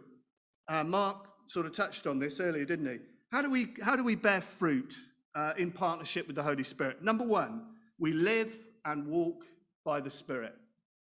[0.68, 2.98] Uh, Mark sort of touched on this earlier, didn't he?
[3.32, 4.96] How do we, how do we bear fruit
[5.34, 7.02] uh, in partnership with the Holy Spirit?
[7.02, 7.66] Number one,
[7.98, 8.52] we live
[8.84, 9.44] and walk
[9.84, 10.54] by the Spirit.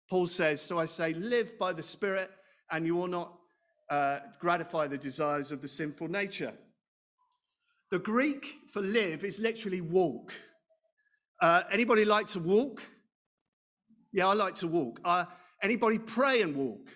[0.09, 2.29] Paul says, So I say, live by the Spirit,
[2.69, 3.33] and you will not
[3.91, 6.53] uh, gratify the desires of the sinful nature.
[7.91, 10.33] The Greek for live is literally walk.
[11.41, 12.81] Uh, anybody like to walk?
[14.13, 15.01] Yeah, I like to walk.
[15.03, 15.25] Uh,
[15.61, 16.87] anybody pray and walk?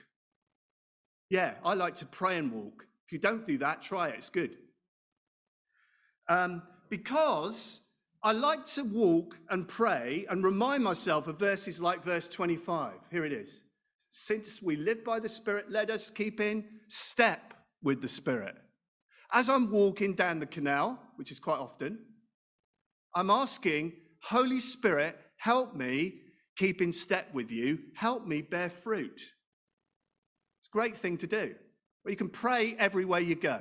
[1.30, 2.88] Yeah, I like to pray and walk.
[3.06, 4.16] If you don't do that, try it.
[4.16, 4.56] It's good.
[6.30, 7.82] Um, because
[8.24, 12.94] I like to walk and pray and remind myself of verses like verse 25.
[13.12, 13.64] Here it is.
[14.10, 18.56] Since we live by the Spirit, let us keep in step with the Spirit.
[19.32, 22.00] As I'm walking down the canal, which is quite often,
[23.14, 26.22] I'm asking, Holy Spirit, help me
[26.58, 29.22] keep in step with you, help me bear fruit.
[30.60, 31.56] It's a great thing to do.
[32.04, 33.60] Well, you can pray everywhere you go.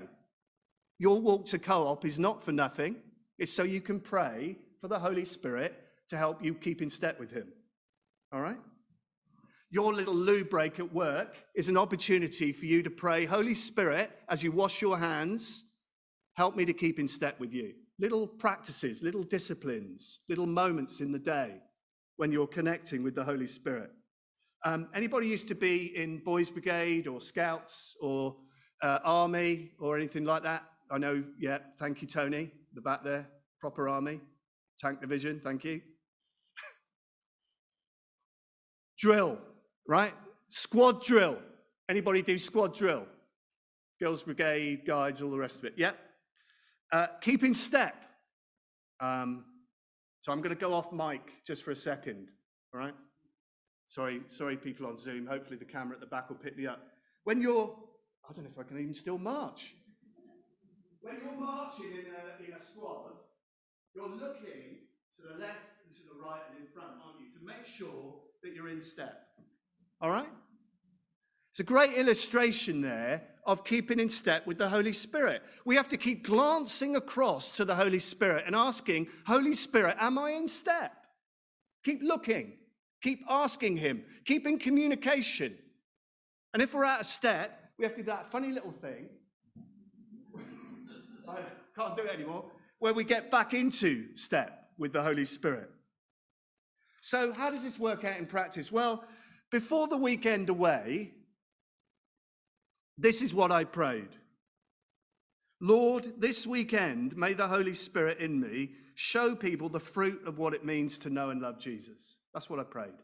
[0.98, 2.96] Your walk to co op is not for nothing,
[3.38, 5.74] it's so you can pray for the Holy Spirit
[6.08, 7.48] to help you keep in step with Him.
[8.32, 8.58] All right?
[9.74, 14.08] Your little loo break at work is an opportunity for you to pray, Holy Spirit,
[14.28, 15.64] as you wash your hands,
[16.34, 17.74] help me to keep in step with you.
[17.98, 21.56] Little practices, little disciplines, little moments in the day
[22.18, 23.90] when you're connecting with the Holy Spirit.
[24.64, 28.36] Um, anybody used to be in Boys Brigade or Scouts or
[28.80, 30.62] uh, Army or anything like that?
[30.88, 33.26] I know, yeah, thank you, Tony, the back there,
[33.60, 34.20] proper Army,
[34.78, 35.80] Tank Division, thank you.
[39.00, 39.40] drill,
[39.86, 40.12] right?
[40.48, 41.38] Squad drill.
[41.88, 43.06] Anybody do squad drill?
[44.00, 45.74] Girls Brigade, guides, all the rest of it.
[45.76, 45.92] Yeah.
[46.92, 48.04] Uh, keep in step.
[49.00, 49.44] Um,
[50.20, 52.28] so I'm going to go off mic just for a second.
[52.72, 52.94] All right.
[53.86, 55.26] Sorry, sorry, people on Zoom.
[55.26, 56.80] Hopefully the camera at the back will pick me up.
[57.24, 57.76] When you're,
[58.28, 59.74] I don't know if I can even still march.
[61.02, 63.12] When you're marching in a, in a squad,
[63.94, 67.44] you're looking to the left and to the right and in front, aren't you, to
[67.44, 69.23] make sure that you're in step.
[70.04, 70.28] All right?
[71.50, 75.42] It's a great illustration there of keeping in step with the Holy Spirit.
[75.64, 80.18] We have to keep glancing across to the Holy Spirit and asking, Holy Spirit, am
[80.18, 80.92] I in step?
[81.84, 82.52] Keep looking,
[83.02, 85.56] keep asking Him, keep in communication.
[86.52, 89.08] And if we're out of step, we have to do that funny little thing.
[91.26, 91.38] I
[91.74, 92.44] can't do it anymore,
[92.78, 95.70] where we get back into step with the Holy Spirit.
[97.00, 98.70] So, how does this work out in practice?
[98.70, 99.04] Well,
[99.54, 101.12] before the weekend away,
[102.98, 104.08] this is what I prayed.
[105.60, 110.54] Lord, this weekend, may the Holy Spirit in me show people the fruit of what
[110.54, 112.16] it means to know and love Jesus.
[112.32, 112.98] That's what I prayed.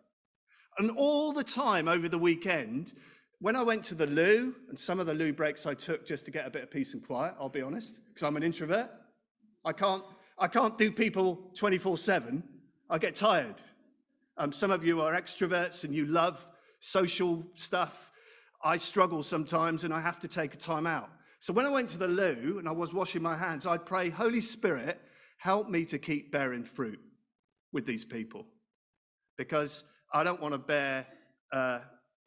[0.79, 2.95] And all the time over the weekend,
[3.39, 6.25] when I went to the loo, and some of the loo breaks I took just
[6.25, 8.91] to get a bit of peace and quiet, I'll be honest, because I'm an introvert.
[9.65, 10.03] I can't,
[10.37, 12.43] I can't do people 24 7.
[12.91, 13.55] I get tired.
[14.41, 18.11] Um, some of you are extroverts and you love social stuff.
[18.65, 21.11] I struggle sometimes and I have to take a time out.
[21.41, 24.09] So when I went to the loo and I was washing my hands, I'd pray,
[24.09, 24.99] Holy Spirit,
[25.37, 26.99] help me to keep bearing fruit
[27.75, 28.47] with these people.
[29.37, 29.85] Because
[30.15, 31.07] I don't want to bear
[31.53, 31.81] uh,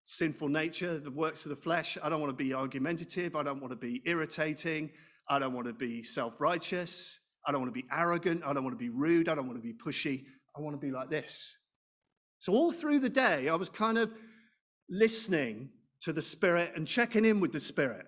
[0.04, 1.98] sinful nature, the works of the flesh.
[2.04, 3.36] I don't want to be argumentative.
[3.36, 4.92] I don't want to be irritating.
[5.30, 7.20] I don't want to be self righteous.
[7.48, 8.44] I don't want to be arrogant.
[8.46, 9.30] I don't want to be rude.
[9.30, 10.26] I don't want to be pushy.
[10.56, 11.58] I want to be like this.
[12.44, 14.12] So, all through the day, I was kind of
[14.90, 15.70] listening
[16.02, 18.06] to the Spirit and checking in with the Spirit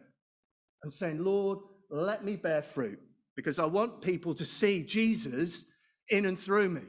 [0.84, 1.60] and saying, Lord,
[1.90, 3.00] let me bear fruit
[3.38, 5.68] because I want people to see Jesus
[6.10, 6.82] in and through me.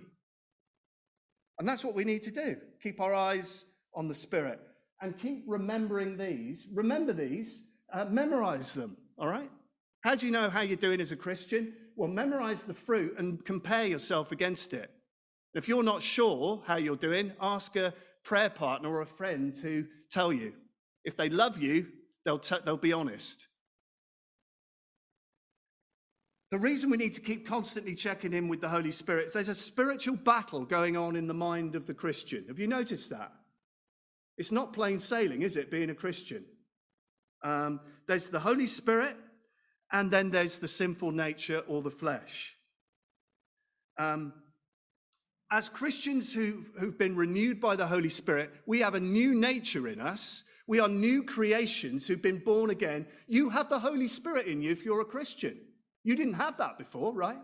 [1.60, 4.58] And that's what we need to do keep our eyes on the Spirit
[5.00, 6.66] and keep remembering these.
[6.74, 9.52] Remember these, uh, memorize them, all right?
[10.00, 11.74] How do you know how you're doing as a Christian?
[11.94, 14.90] Well, memorize the fruit and compare yourself against it.
[15.56, 19.86] If you're not sure how you're doing, ask a prayer partner or a friend to
[20.10, 20.52] tell you.
[21.02, 21.86] If they love you,
[22.26, 23.46] they'll, t- they'll be honest.
[26.50, 29.48] The reason we need to keep constantly checking in with the Holy Spirit is there's
[29.48, 32.44] a spiritual battle going on in the mind of the Christian.
[32.48, 33.32] Have you noticed that?
[34.36, 36.44] It's not plain sailing, is it, being a Christian?
[37.42, 39.16] Um, there's the Holy Spirit,
[39.90, 42.54] and then there's the sinful nature or the flesh.
[43.98, 44.34] Um,
[45.50, 49.88] as Christians who've, who've been renewed by the Holy Spirit, we have a new nature
[49.88, 50.44] in us.
[50.66, 53.06] We are new creations who've been born again.
[53.28, 55.56] You have the Holy Spirit in you if you're a Christian.
[56.02, 57.38] You didn't have that before, right?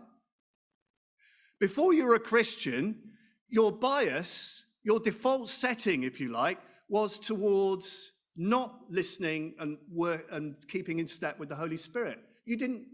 [1.59, 2.99] Before you were a Christian,
[3.47, 10.55] your bias, your default setting, if you like, was towards not listening and, work, and
[10.67, 12.19] keeping in step with the Holy Spirit.
[12.45, 12.85] You didn't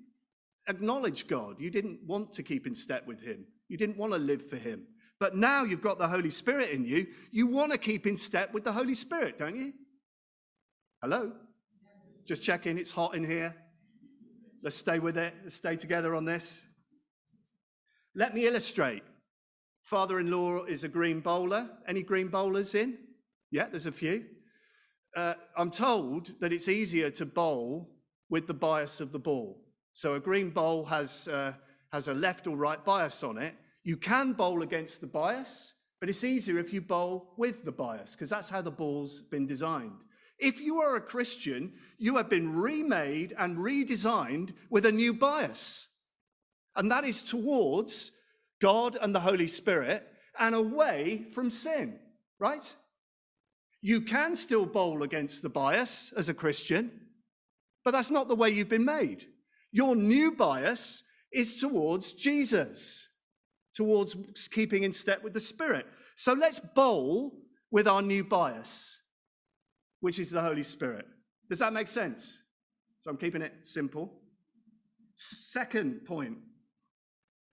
[0.68, 1.60] acknowledge God.
[1.60, 3.46] You didn't want to keep in step with Him.
[3.70, 4.86] You didn't want to live for Him.
[5.20, 8.54] But now you've got the Holy Spirit in you, you want to keep in step
[8.54, 9.74] with the Holy Spirit, don't you?
[11.02, 11.34] Hello?
[12.26, 13.56] Just checking, it's hot in here.
[14.64, 15.34] Let's stay with it.
[15.44, 16.66] Let's stay together on this.
[18.16, 19.04] Let me illustrate.
[19.84, 21.70] Father in law is a green bowler.
[21.88, 22.98] Any green bowlers in?
[23.52, 24.26] Yeah, there's a few.
[25.16, 27.90] Uh, I'm told that it's easier to bowl
[28.30, 29.62] with the bias of the ball.
[29.94, 31.54] So a green bowl has, uh,
[31.92, 33.56] has a left or right bias on it.
[33.84, 38.14] You can bowl against the bias, but it's easier if you bowl with the bias
[38.14, 40.00] because that's how the ball's been designed.
[40.38, 45.90] If you are a Christian, you have been remade and redesigned with a new bias.
[46.76, 48.14] And that is towards
[48.62, 50.08] God and the Holy Spirit
[50.40, 52.00] and away from sin,
[52.40, 52.74] right?
[53.82, 56.92] You can still bowl against the bias as a Christian,
[57.84, 59.26] but that's not the way you've been made.
[59.72, 61.04] Your new bias
[61.34, 63.09] is towards Jesus,
[63.80, 64.18] towards
[64.50, 65.86] keeping in step with the Spirit.
[66.16, 67.32] So let's bowl
[67.72, 69.00] with our new bias,
[70.02, 71.06] which is the Holy Spirit.
[71.50, 72.44] Does that make sense?
[73.00, 74.20] So I'm keeping it simple.
[75.16, 76.40] Second point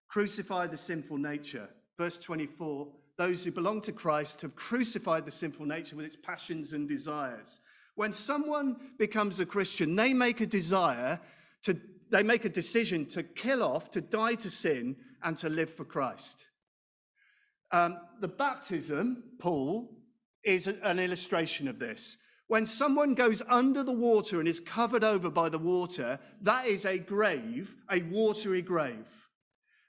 [0.09, 1.68] crucify the sinful nature.
[1.97, 6.72] Verse 24 those who belong to Christ have crucified the sinful nature with its passions
[6.72, 7.61] and desires.
[7.95, 11.18] When someone becomes a Christian, they make a desire
[11.62, 14.97] to, they make a decision to kill off, to die to sin,
[15.27, 16.47] and to live for Christ.
[17.72, 19.91] Um, the baptism, Paul,
[20.45, 22.16] is an illustration of this.
[22.47, 26.87] When someone goes under the water and is covered over by the water, that is
[26.87, 29.05] a grave, a watery grave.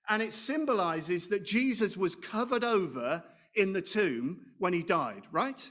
[0.09, 3.23] And it symbolizes that Jesus was covered over
[3.55, 5.69] in the tomb when he died, right?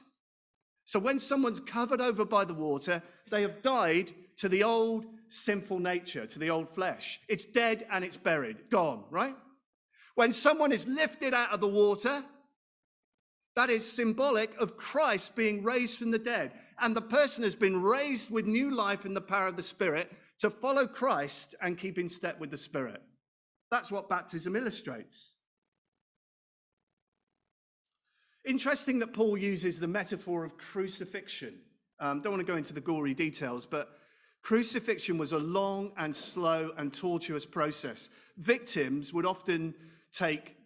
[0.85, 3.03] So when someone's covered over by the water,
[3.33, 7.19] they have died to the old sinful nature, to the old flesh.
[7.29, 9.35] It's dead and it's buried, gone, right?
[10.17, 12.25] When someone is lifted out of the water,
[13.55, 16.53] that is symbolic of Christ being raised from the dead.
[16.81, 20.11] And the person has been raised with new life in the power of the Spirit
[20.39, 23.03] to follow Christ and keep in step with the Spirit.
[23.71, 25.35] That's what baptism illustrates.
[28.47, 31.59] Interesting that Paul uses the metaphor of crucifixion.
[32.01, 33.99] Um, don't want to go into the gory details, but
[34.43, 38.09] crucifixion was a long and slow and tortuous process.
[38.39, 39.75] Victims would often
[40.17, 40.57] take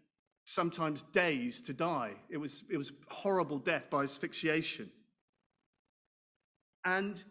[0.44, 2.12] sometimes days to die.
[2.28, 4.90] It was, it was horrible death by asphyxiation.
[6.84, 7.22] And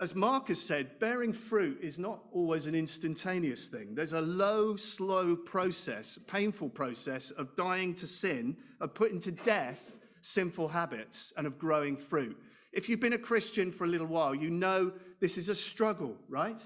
[0.00, 3.94] as Marcus said, bearing fruit is not always an instantaneous thing.
[3.94, 9.98] There's a low, slow process, painful process of dying to sin, of putting to death
[10.22, 12.36] sinful habits, and of growing fruit.
[12.72, 16.16] If you've been a Christian for a little while, you know this is a struggle,
[16.28, 16.60] right?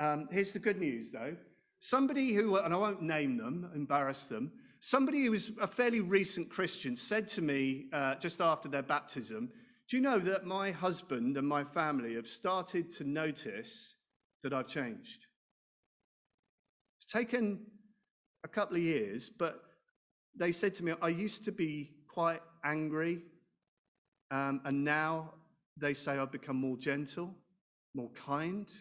[0.00, 1.36] Um, here's the good news, though.
[1.86, 6.48] Somebody who, and I won't name them, embarrass them, somebody who was a fairly recent
[6.48, 9.50] Christian said to me uh, just after their baptism,
[9.86, 13.96] do you know that my husband and my family have started to notice
[14.42, 15.26] that I've changed?
[16.96, 17.66] It's taken
[18.44, 19.60] a couple of years, but
[20.34, 23.20] they said to me, I used to be quite angry,
[24.30, 25.34] um, and now
[25.76, 27.34] they say I've become more gentle,
[27.94, 28.72] more kind.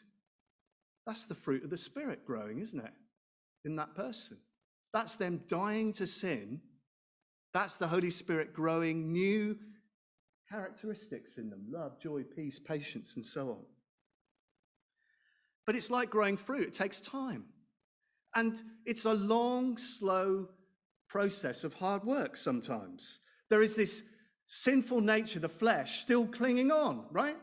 [1.05, 2.93] That's the fruit of the Spirit growing, isn't it?
[3.65, 4.37] In that person.
[4.93, 6.61] That's them dying to sin.
[7.53, 9.57] That's the Holy Spirit growing new
[10.49, 13.65] characteristics in them love, joy, peace, patience, and so on.
[15.65, 17.45] But it's like growing fruit, it takes time.
[18.35, 20.49] And it's a long, slow
[21.07, 23.19] process of hard work sometimes.
[23.49, 24.03] There is this
[24.47, 27.37] sinful nature, the flesh, still clinging on, right?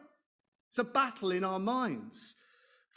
[0.69, 2.37] It's a battle in our minds.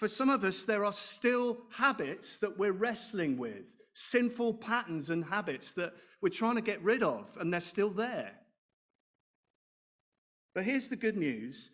[0.03, 5.23] For some of us, there are still habits that we're wrestling with, sinful patterns and
[5.23, 8.33] habits that we're trying to get rid of, and they're still there.
[10.53, 11.71] But here's the good news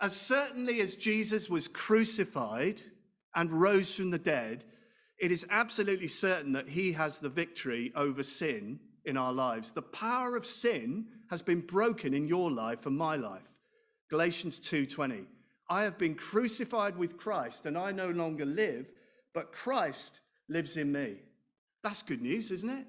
[0.00, 2.80] as certainly as Jesus was crucified
[3.34, 4.64] and rose from the dead,
[5.18, 9.72] it is absolutely certain that he has the victory over sin in our lives.
[9.72, 13.50] The power of sin has been broken in your life and my life.
[14.08, 15.26] Galatians 2:20.
[15.72, 18.90] I have been crucified with Christ and I no longer live,
[19.32, 21.14] but Christ lives in me.
[21.82, 22.86] That's good news, isn't it?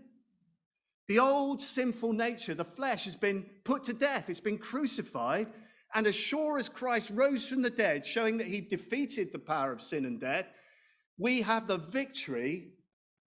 [1.08, 5.48] The old sinful nature, the flesh, has been put to death, it's been crucified.
[5.96, 9.72] And as sure as Christ rose from the dead, showing that he defeated the power
[9.72, 10.48] of sin and death,
[11.18, 12.74] we have the victory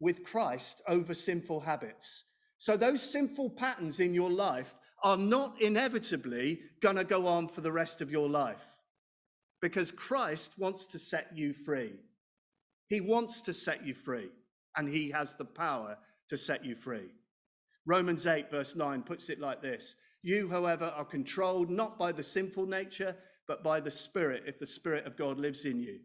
[0.00, 2.24] with Christ over sinful habits.
[2.58, 7.62] So those sinful patterns in your life are not inevitably going to go on for
[7.62, 8.75] the rest of your life
[9.60, 11.92] because Christ wants to set you free.
[12.88, 14.28] He wants to set you free,
[14.76, 15.98] and he has the power
[16.28, 17.10] to set you free.
[17.86, 22.22] Romans 8, verse 9, puts it like this You, however, are controlled not by the
[22.22, 26.00] sinful nature, but by the Spirit, if the Spirit of God lives in you.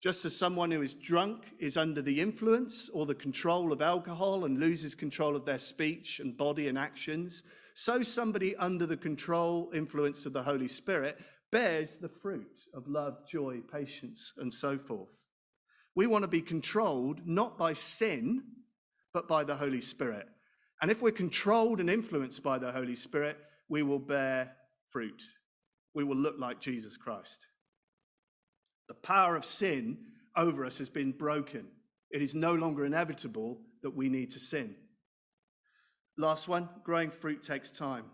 [0.00, 4.44] Just as someone who is drunk is under the influence or the control of alcohol
[4.44, 7.42] and loses control of their speech and body and actions,
[7.74, 11.18] so somebody under the control, influence of the Holy Spirit
[11.50, 15.26] bears the fruit of love, joy, patience, and so forth.
[15.94, 18.42] We want to be controlled not by sin,
[19.12, 20.28] but by the Holy Spirit.
[20.80, 23.36] And if we're controlled and influenced by the Holy Spirit,
[23.68, 24.52] we will bear
[24.90, 25.22] fruit.
[25.94, 27.48] We will look like Jesus Christ.
[28.86, 29.98] The power of sin
[30.36, 31.66] over us has been broken.
[32.10, 34.76] It is no longer inevitable that we need to sin.
[36.16, 38.04] Last one growing fruit takes time.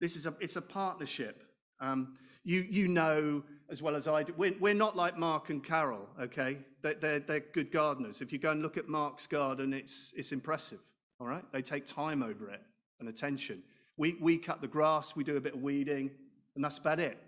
[0.00, 1.43] This is a, it's a partnership.
[1.80, 5.64] Um, you, you know as well as I do, we're, we're not like Mark and
[5.64, 6.58] Carol, okay?
[6.82, 8.20] They're, they're, they're good gardeners.
[8.20, 10.80] If you go and look at Mark's garden, it's, it's impressive,
[11.18, 11.44] all right?
[11.52, 12.60] They take time over it
[13.00, 13.62] and attention.
[13.96, 16.10] We, we cut the grass, we do a bit of weeding,
[16.54, 17.18] and that's about it.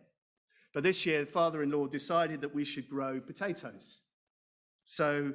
[0.75, 4.01] But this year, father in law decided that we should grow potatoes.
[4.85, 5.33] So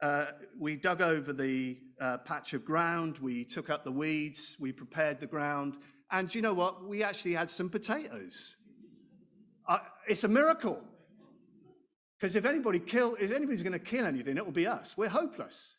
[0.00, 0.26] uh,
[0.58, 5.18] we dug over the uh, patch of ground, we took up the weeds, we prepared
[5.18, 5.76] the ground,
[6.10, 6.84] and you know what?
[6.84, 8.56] We actually had some potatoes.
[9.68, 9.78] Uh,
[10.08, 10.80] it's a miracle.
[12.18, 14.96] Because if anybody kill, if anybody's going to kill anything, it will be us.
[14.96, 15.76] We're hopeless.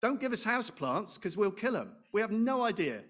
[0.00, 1.92] Don't give us house plants because we'll kill them.
[2.12, 3.02] We have no idea.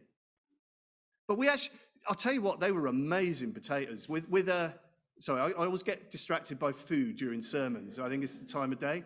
[1.29, 1.79] But we actually,
[2.09, 4.75] I'll tell you what, they were amazing potatoes with with a.
[5.19, 7.99] Sorry, I, I always get distracted by food during sermons.
[7.99, 9.05] I think it's the time of day.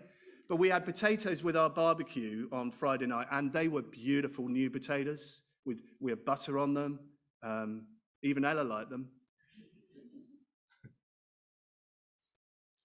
[0.49, 4.70] But we had potatoes with our barbecue on Friday night, and they were beautiful new
[4.70, 7.01] potatoes with we had butter on them.
[7.43, 7.87] Um,
[8.22, 9.09] even Ella liked them.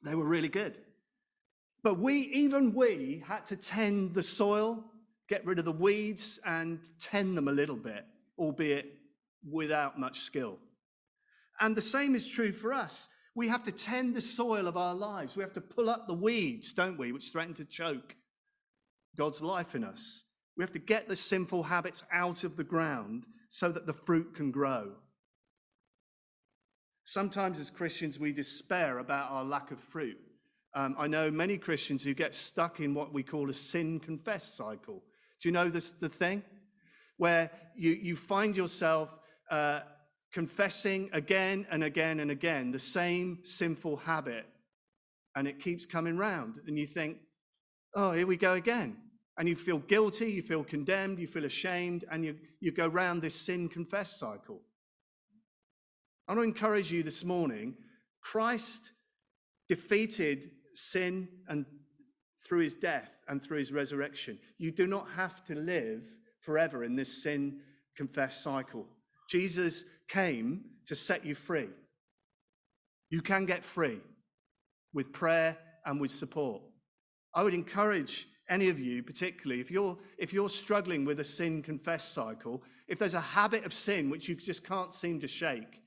[0.04, 0.78] They were really good.
[1.84, 4.84] But we, even we, had to tend the soil,
[5.28, 8.06] get rid of the weeds, and tend them a little bit,
[8.38, 8.98] albeit
[9.50, 10.60] without much skill.
[11.60, 13.10] And the same is true for us.
[13.34, 15.36] We have to tend the soil of our lives.
[15.36, 18.16] We have to pull up the weeds, don't we, which threaten to choke
[19.16, 20.24] God's life in us.
[20.62, 24.36] We have to get the sinful habits out of the ground so that the fruit
[24.36, 24.92] can grow.
[27.04, 30.20] Sometimes, as Christians, we despair about our lack of fruit.
[30.76, 34.54] Um, I know many Christians who get stuck in what we call a sin confess
[34.54, 35.02] cycle.
[35.42, 36.44] Do you know this the thing?
[37.18, 39.18] Where you, you find yourself
[39.50, 39.80] uh,
[40.32, 44.46] confessing again and again and again the same sinful habit,
[45.36, 47.18] and it keeps coming round, and you think,
[47.96, 48.96] oh, here we go again.
[49.42, 53.24] And you feel guilty, you feel condemned, you feel ashamed, and you, you go round
[53.24, 54.62] this sin confess cycle.
[56.28, 57.74] I want to encourage you this morning
[58.22, 58.92] Christ
[59.68, 61.66] defeated sin and
[62.46, 64.38] through his death and through his resurrection.
[64.60, 66.06] You do not have to live
[66.40, 67.62] forever in this sin
[67.98, 68.86] confess cycle.
[69.28, 71.70] Jesus came to set you free.
[73.10, 74.02] You can get free
[74.94, 76.62] with prayer and with support.
[77.34, 81.64] I would encourage any of you, particularly if you're if you're struggling with a sin
[81.64, 85.82] confess cycle, if there's a habit of sin which you just can't seem to shake,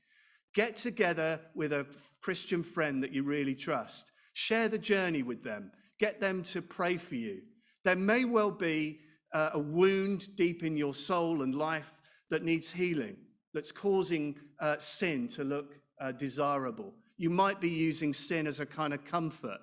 [0.55, 1.87] Get together with a
[2.23, 4.13] Christian friend that you really trust.
[4.35, 5.73] Share the journey with them.
[5.99, 7.43] Get them to pray for you.
[7.85, 9.01] There may well be
[9.33, 11.99] uh, a wound deep in your soul and life
[12.31, 13.17] that needs healing,
[13.53, 16.95] that's causing uh, sin to look uh, desirable.
[17.17, 19.59] You might be using sin as a kind of comfort.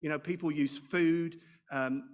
[0.00, 1.40] You know, people use food,
[1.72, 2.11] um,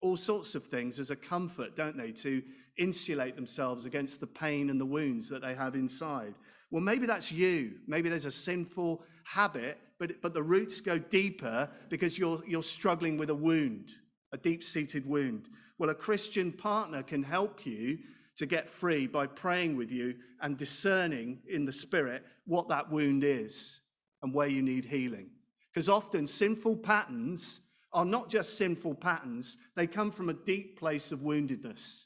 [0.00, 2.42] all sorts of things as a comfort, don't they, to
[2.76, 6.34] insulate themselves against the pain and the wounds that they have inside.
[6.70, 7.72] Well, maybe that's you.
[7.86, 13.18] Maybe there's a sinful habit, but, but the roots go deeper because you're, you're struggling
[13.18, 13.92] with a wound,
[14.32, 15.48] a deep seated wound.
[15.78, 17.98] Well, a Christian partner can help you
[18.36, 23.24] to get free by praying with you and discerning in the spirit what that wound
[23.24, 23.80] is
[24.22, 25.30] and where you need healing.
[25.72, 27.60] Because often sinful patterns
[27.92, 32.04] are not just sinful patterns, they come from a deep place of woundedness.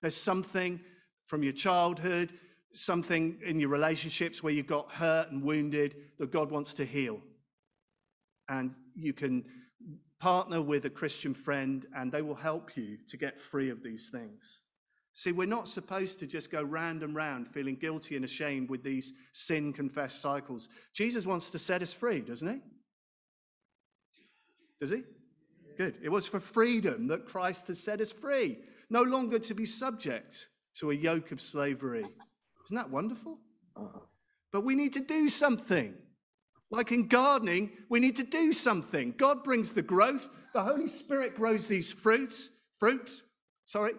[0.00, 0.80] There's something
[1.26, 2.30] from your childhood,
[2.72, 7.20] something in your relationships where you got hurt and wounded that God wants to heal.
[8.48, 9.44] And you can
[10.18, 14.08] partner with a Christian friend and they will help you to get free of these
[14.10, 14.62] things.
[15.12, 18.82] See, we're not supposed to just go round and round feeling guilty and ashamed with
[18.82, 20.68] these sin confessed cycles.
[20.94, 22.60] Jesus wants to set us free, doesn't he?
[24.80, 25.02] Does he?
[25.80, 25.96] Good.
[26.02, 28.58] It was for freedom that Christ has set us free,
[28.90, 32.04] no longer to be subject to a yoke of slavery.
[32.66, 33.38] Isn't that wonderful?
[33.74, 34.00] Uh-huh.
[34.52, 35.94] But we need to do something.
[36.70, 39.14] Like in gardening, we need to do something.
[39.16, 43.22] God brings the growth, the Holy Spirit grows these fruits, fruit,
[43.64, 43.94] sorry.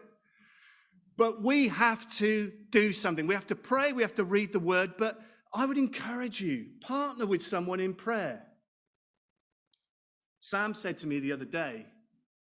[1.18, 3.26] But we have to do something.
[3.26, 5.20] We have to pray, we have to read the word, but
[5.52, 8.44] I would encourage you, partner with someone in prayer.
[10.44, 11.86] Sam said to me the other day,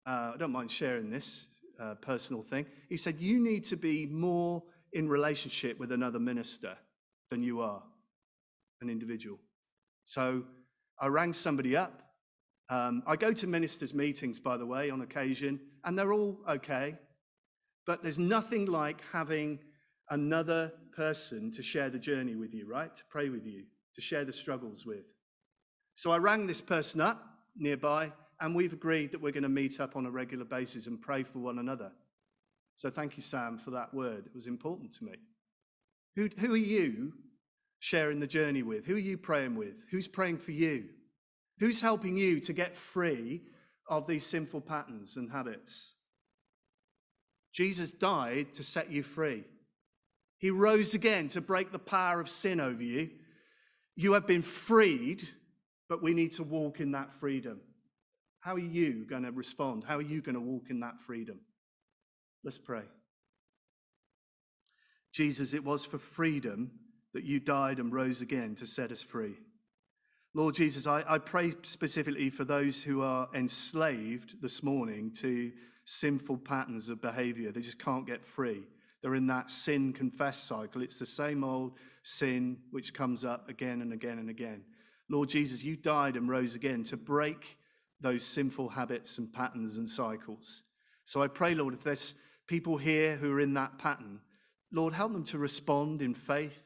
[0.07, 1.49] uh, I don't mind sharing this
[1.79, 2.65] uh, personal thing.
[2.89, 4.63] He said, You need to be more
[4.95, 6.79] in relationship with another minister
[7.31, 7.83] than you are
[8.81, 9.39] an individual.
[10.05, 10.45] So
[10.99, 12.03] I rang somebody up.
[12.71, 16.97] Um, I go to ministers' meetings, by the way, on occasion, and they're all okay.
[17.87, 19.59] But there's nothing like having
[20.09, 22.95] another person to share the journey with you, right?
[22.97, 25.13] To pray with you, to share the struggles with.
[25.97, 29.81] So I rang this person up nearby, and we've agreed that we're going to meet
[29.81, 31.93] up on a regular basis and pray for one another.
[32.75, 34.27] So thank you, Sam, for that word.
[34.27, 35.15] It was important to me.
[36.17, 37.13] Who, who are you
[37.79, 38.85] sharing the journey with?
[38.87, 39.85] Who are you praying with?
[39.91, 40.85] Who's praying for you?
[41.59, 43.43] Who's helping you to get free
[43.89, 45.95] of these sinful patterns and habits?
[47.53, 49.45] Jesus died to set you free.
[50.39, 53.11] He rose again to break the power of sin over you.
[53.97, 55.29] You have been freed,
[55.91, 57.61] but we need to walk in that freedom.
[58.39, 59.83] How are you going to respond?
[59.85, 61.41] How are you going to walk in that freedom?
[62.45, 62.85] Let's pray.
[65.13, 66.71] Jesus, it was for freedom
[67.13, 69.35] that you died and rose again to set us free.
[70.33, 75.51] Lord Jesus, I, I pray specifically for those who are enslaved this morning to
[75.87, 77.51] sinful patterns of behavior.
[77.51, 78.63] They just can't get free.
[79.03, 80.83] They're in that sin confess cycle.
[80.83, 81.73] It's the same old
[82.05, 84.63] sin which comes up again and again and again.
[85.11, 87.59] Lord Jesus, you died and rose again to break
[88.01, 90.63] those sinful habits and patterns and cycles.
[91.05, 92.15] So I pray, Lord, if there's
[92.47, 94.21] people here who are in that pattern,
[94.73, 96.63] Lord, help them to respond in faith.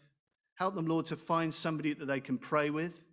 [0.56, 3.06] Help them, Lord, to find somebody that they can pray with.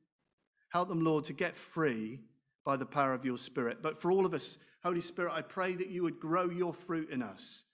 [0.74, 2.20] Help them, Lord, to get free
[2.66, 3.82] by the power of your Spirit.
[3.82, 7.10] But for all of us, Holy Spirit, I pray that you would grow your fruit
[7.10, 7.66] in us,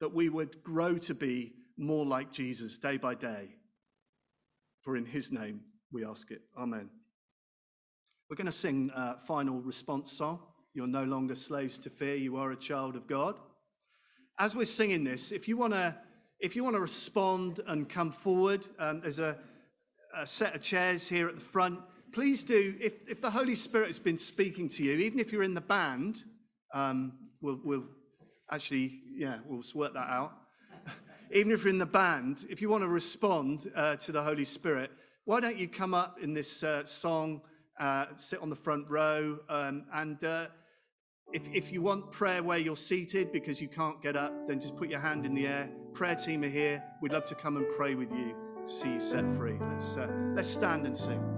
[0.00, 3.50] that we would grow to be more like Jesus day by day.
[4.82, 5.60] For in his name
[5.92, 6.42] we ask it.
[6.56, 6.88] Amen.
[8.28, 10.40] We're going to sing a final response song.
[10.74, 13.36] You're no longer slaves to fear, you are a child of God.
[14.38, 15.96] As we're singing this, if you want to
[16.40, 19.36] if you want to respond and come forward, um, there's a,
[20.16, 21.80] a set of chairs here at the front
[22.12, 25.42] please do, if, if the Holy Spirit has been speaking to you, even if you're
[25.42, 26.24] in the band,
[26.74, 27.84] um, we'll, we'll
[28.50, 30.32] actually, yeah, we'll work that out.
[31.32, 34.44] even if you're in the band, if you want to respond uh, to the Holy
[34.44, 34.90] Spirit,
[35.28, 37.42] why don't you come up in this uh, song,
[37.78, 40.46] uh, sit on the front row, um, and uh,
[41.34, 44.74] if, if you want prayer where you're seated because you can't get up, then just
[44.74, 45.68] put your hand in the air.
[45.92, 46.82] Prayer team are here.
[47.02, 49.58] We'd love to come and pray with you to see you set free.
[49.70, 51.37] Let's, uh, let's stand and sing.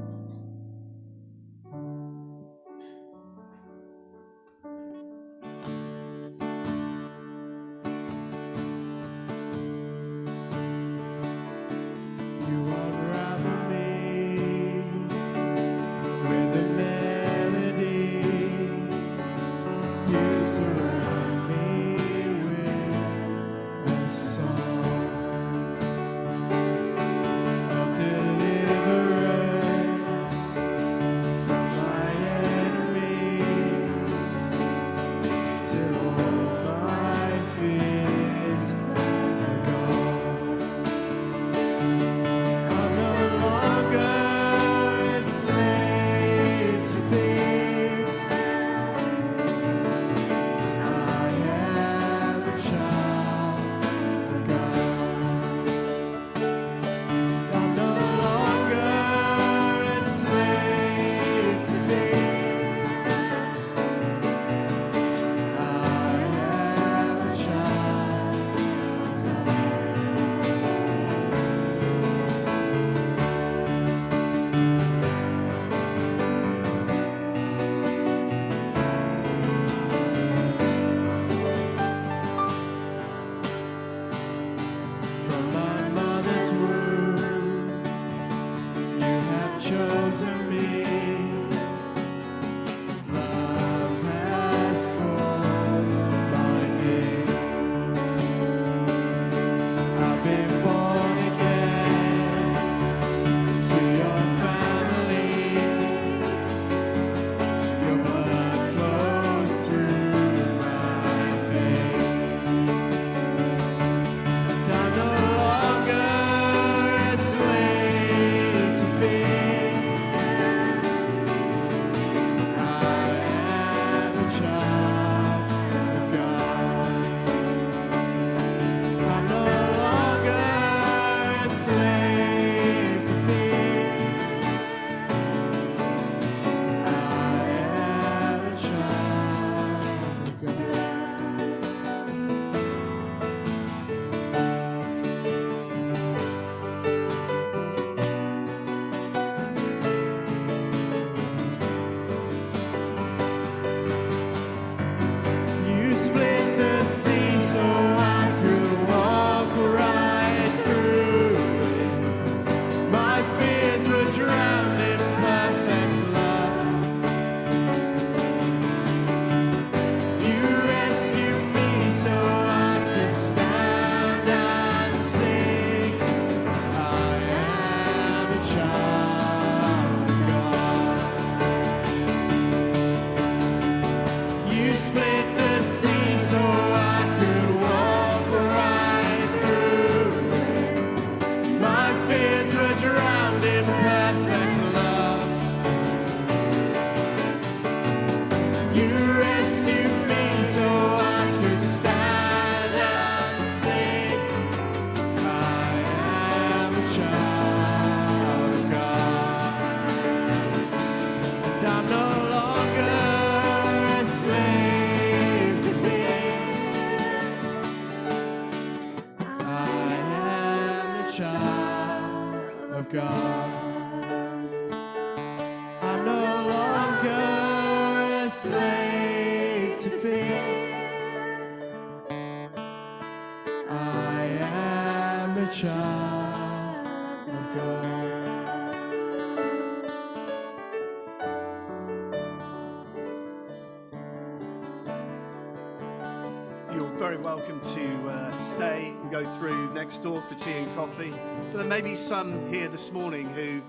[250.03, 251.13] Door for tea and coffee.
[251.51, 253.63] But there may be some here this morning who,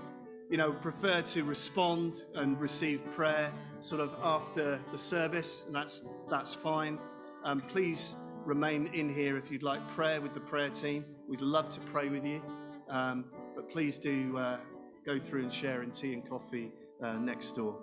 [0.48, 6.04] you know, prefer to respond and receive prayer sort of after the service, and that's
[6.30, 6.98] that's fine.
[7.44, 11.04] Um, please remain in here if you'd like prayer with the prayer team.
[11.28, 12.42] We'd love to pray with you.
[12.88, 14.58] Um, but please do uh,
[15.04, 16.72] go through and share in tea and coffee
[17.02, 17.78] uh, next door.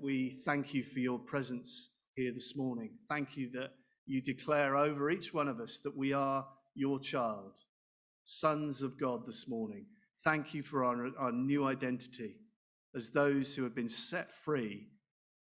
[0.00, 2.90] We thank you for your presence here this morning.
[3.08, 3.70] Thank you that
[4.06, 7.52] you declare over each one of us that we are your child,
[8.26, 9.86] sons of God this morning.
[10.24, 12.34] Thank you for our, our new identity
[12.94, 14.88] as those who have been set free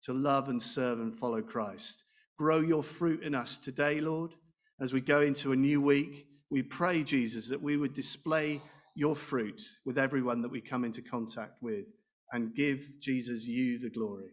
[0.02, 2.02] to love and serve and follow Christ.
[2.38, 4.32] Grow your fruit in us today, Lord.
[4.80, 8.60] As we go into a new week, we pray, Jesus, that we would display
[8.96, 11.92] your fruit with everyone that we come into contact with
[12.32, 14.30] and give Jesus you the glory.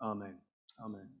[0.00, 0.36] Amen.
[0.84, 1.19] Amen.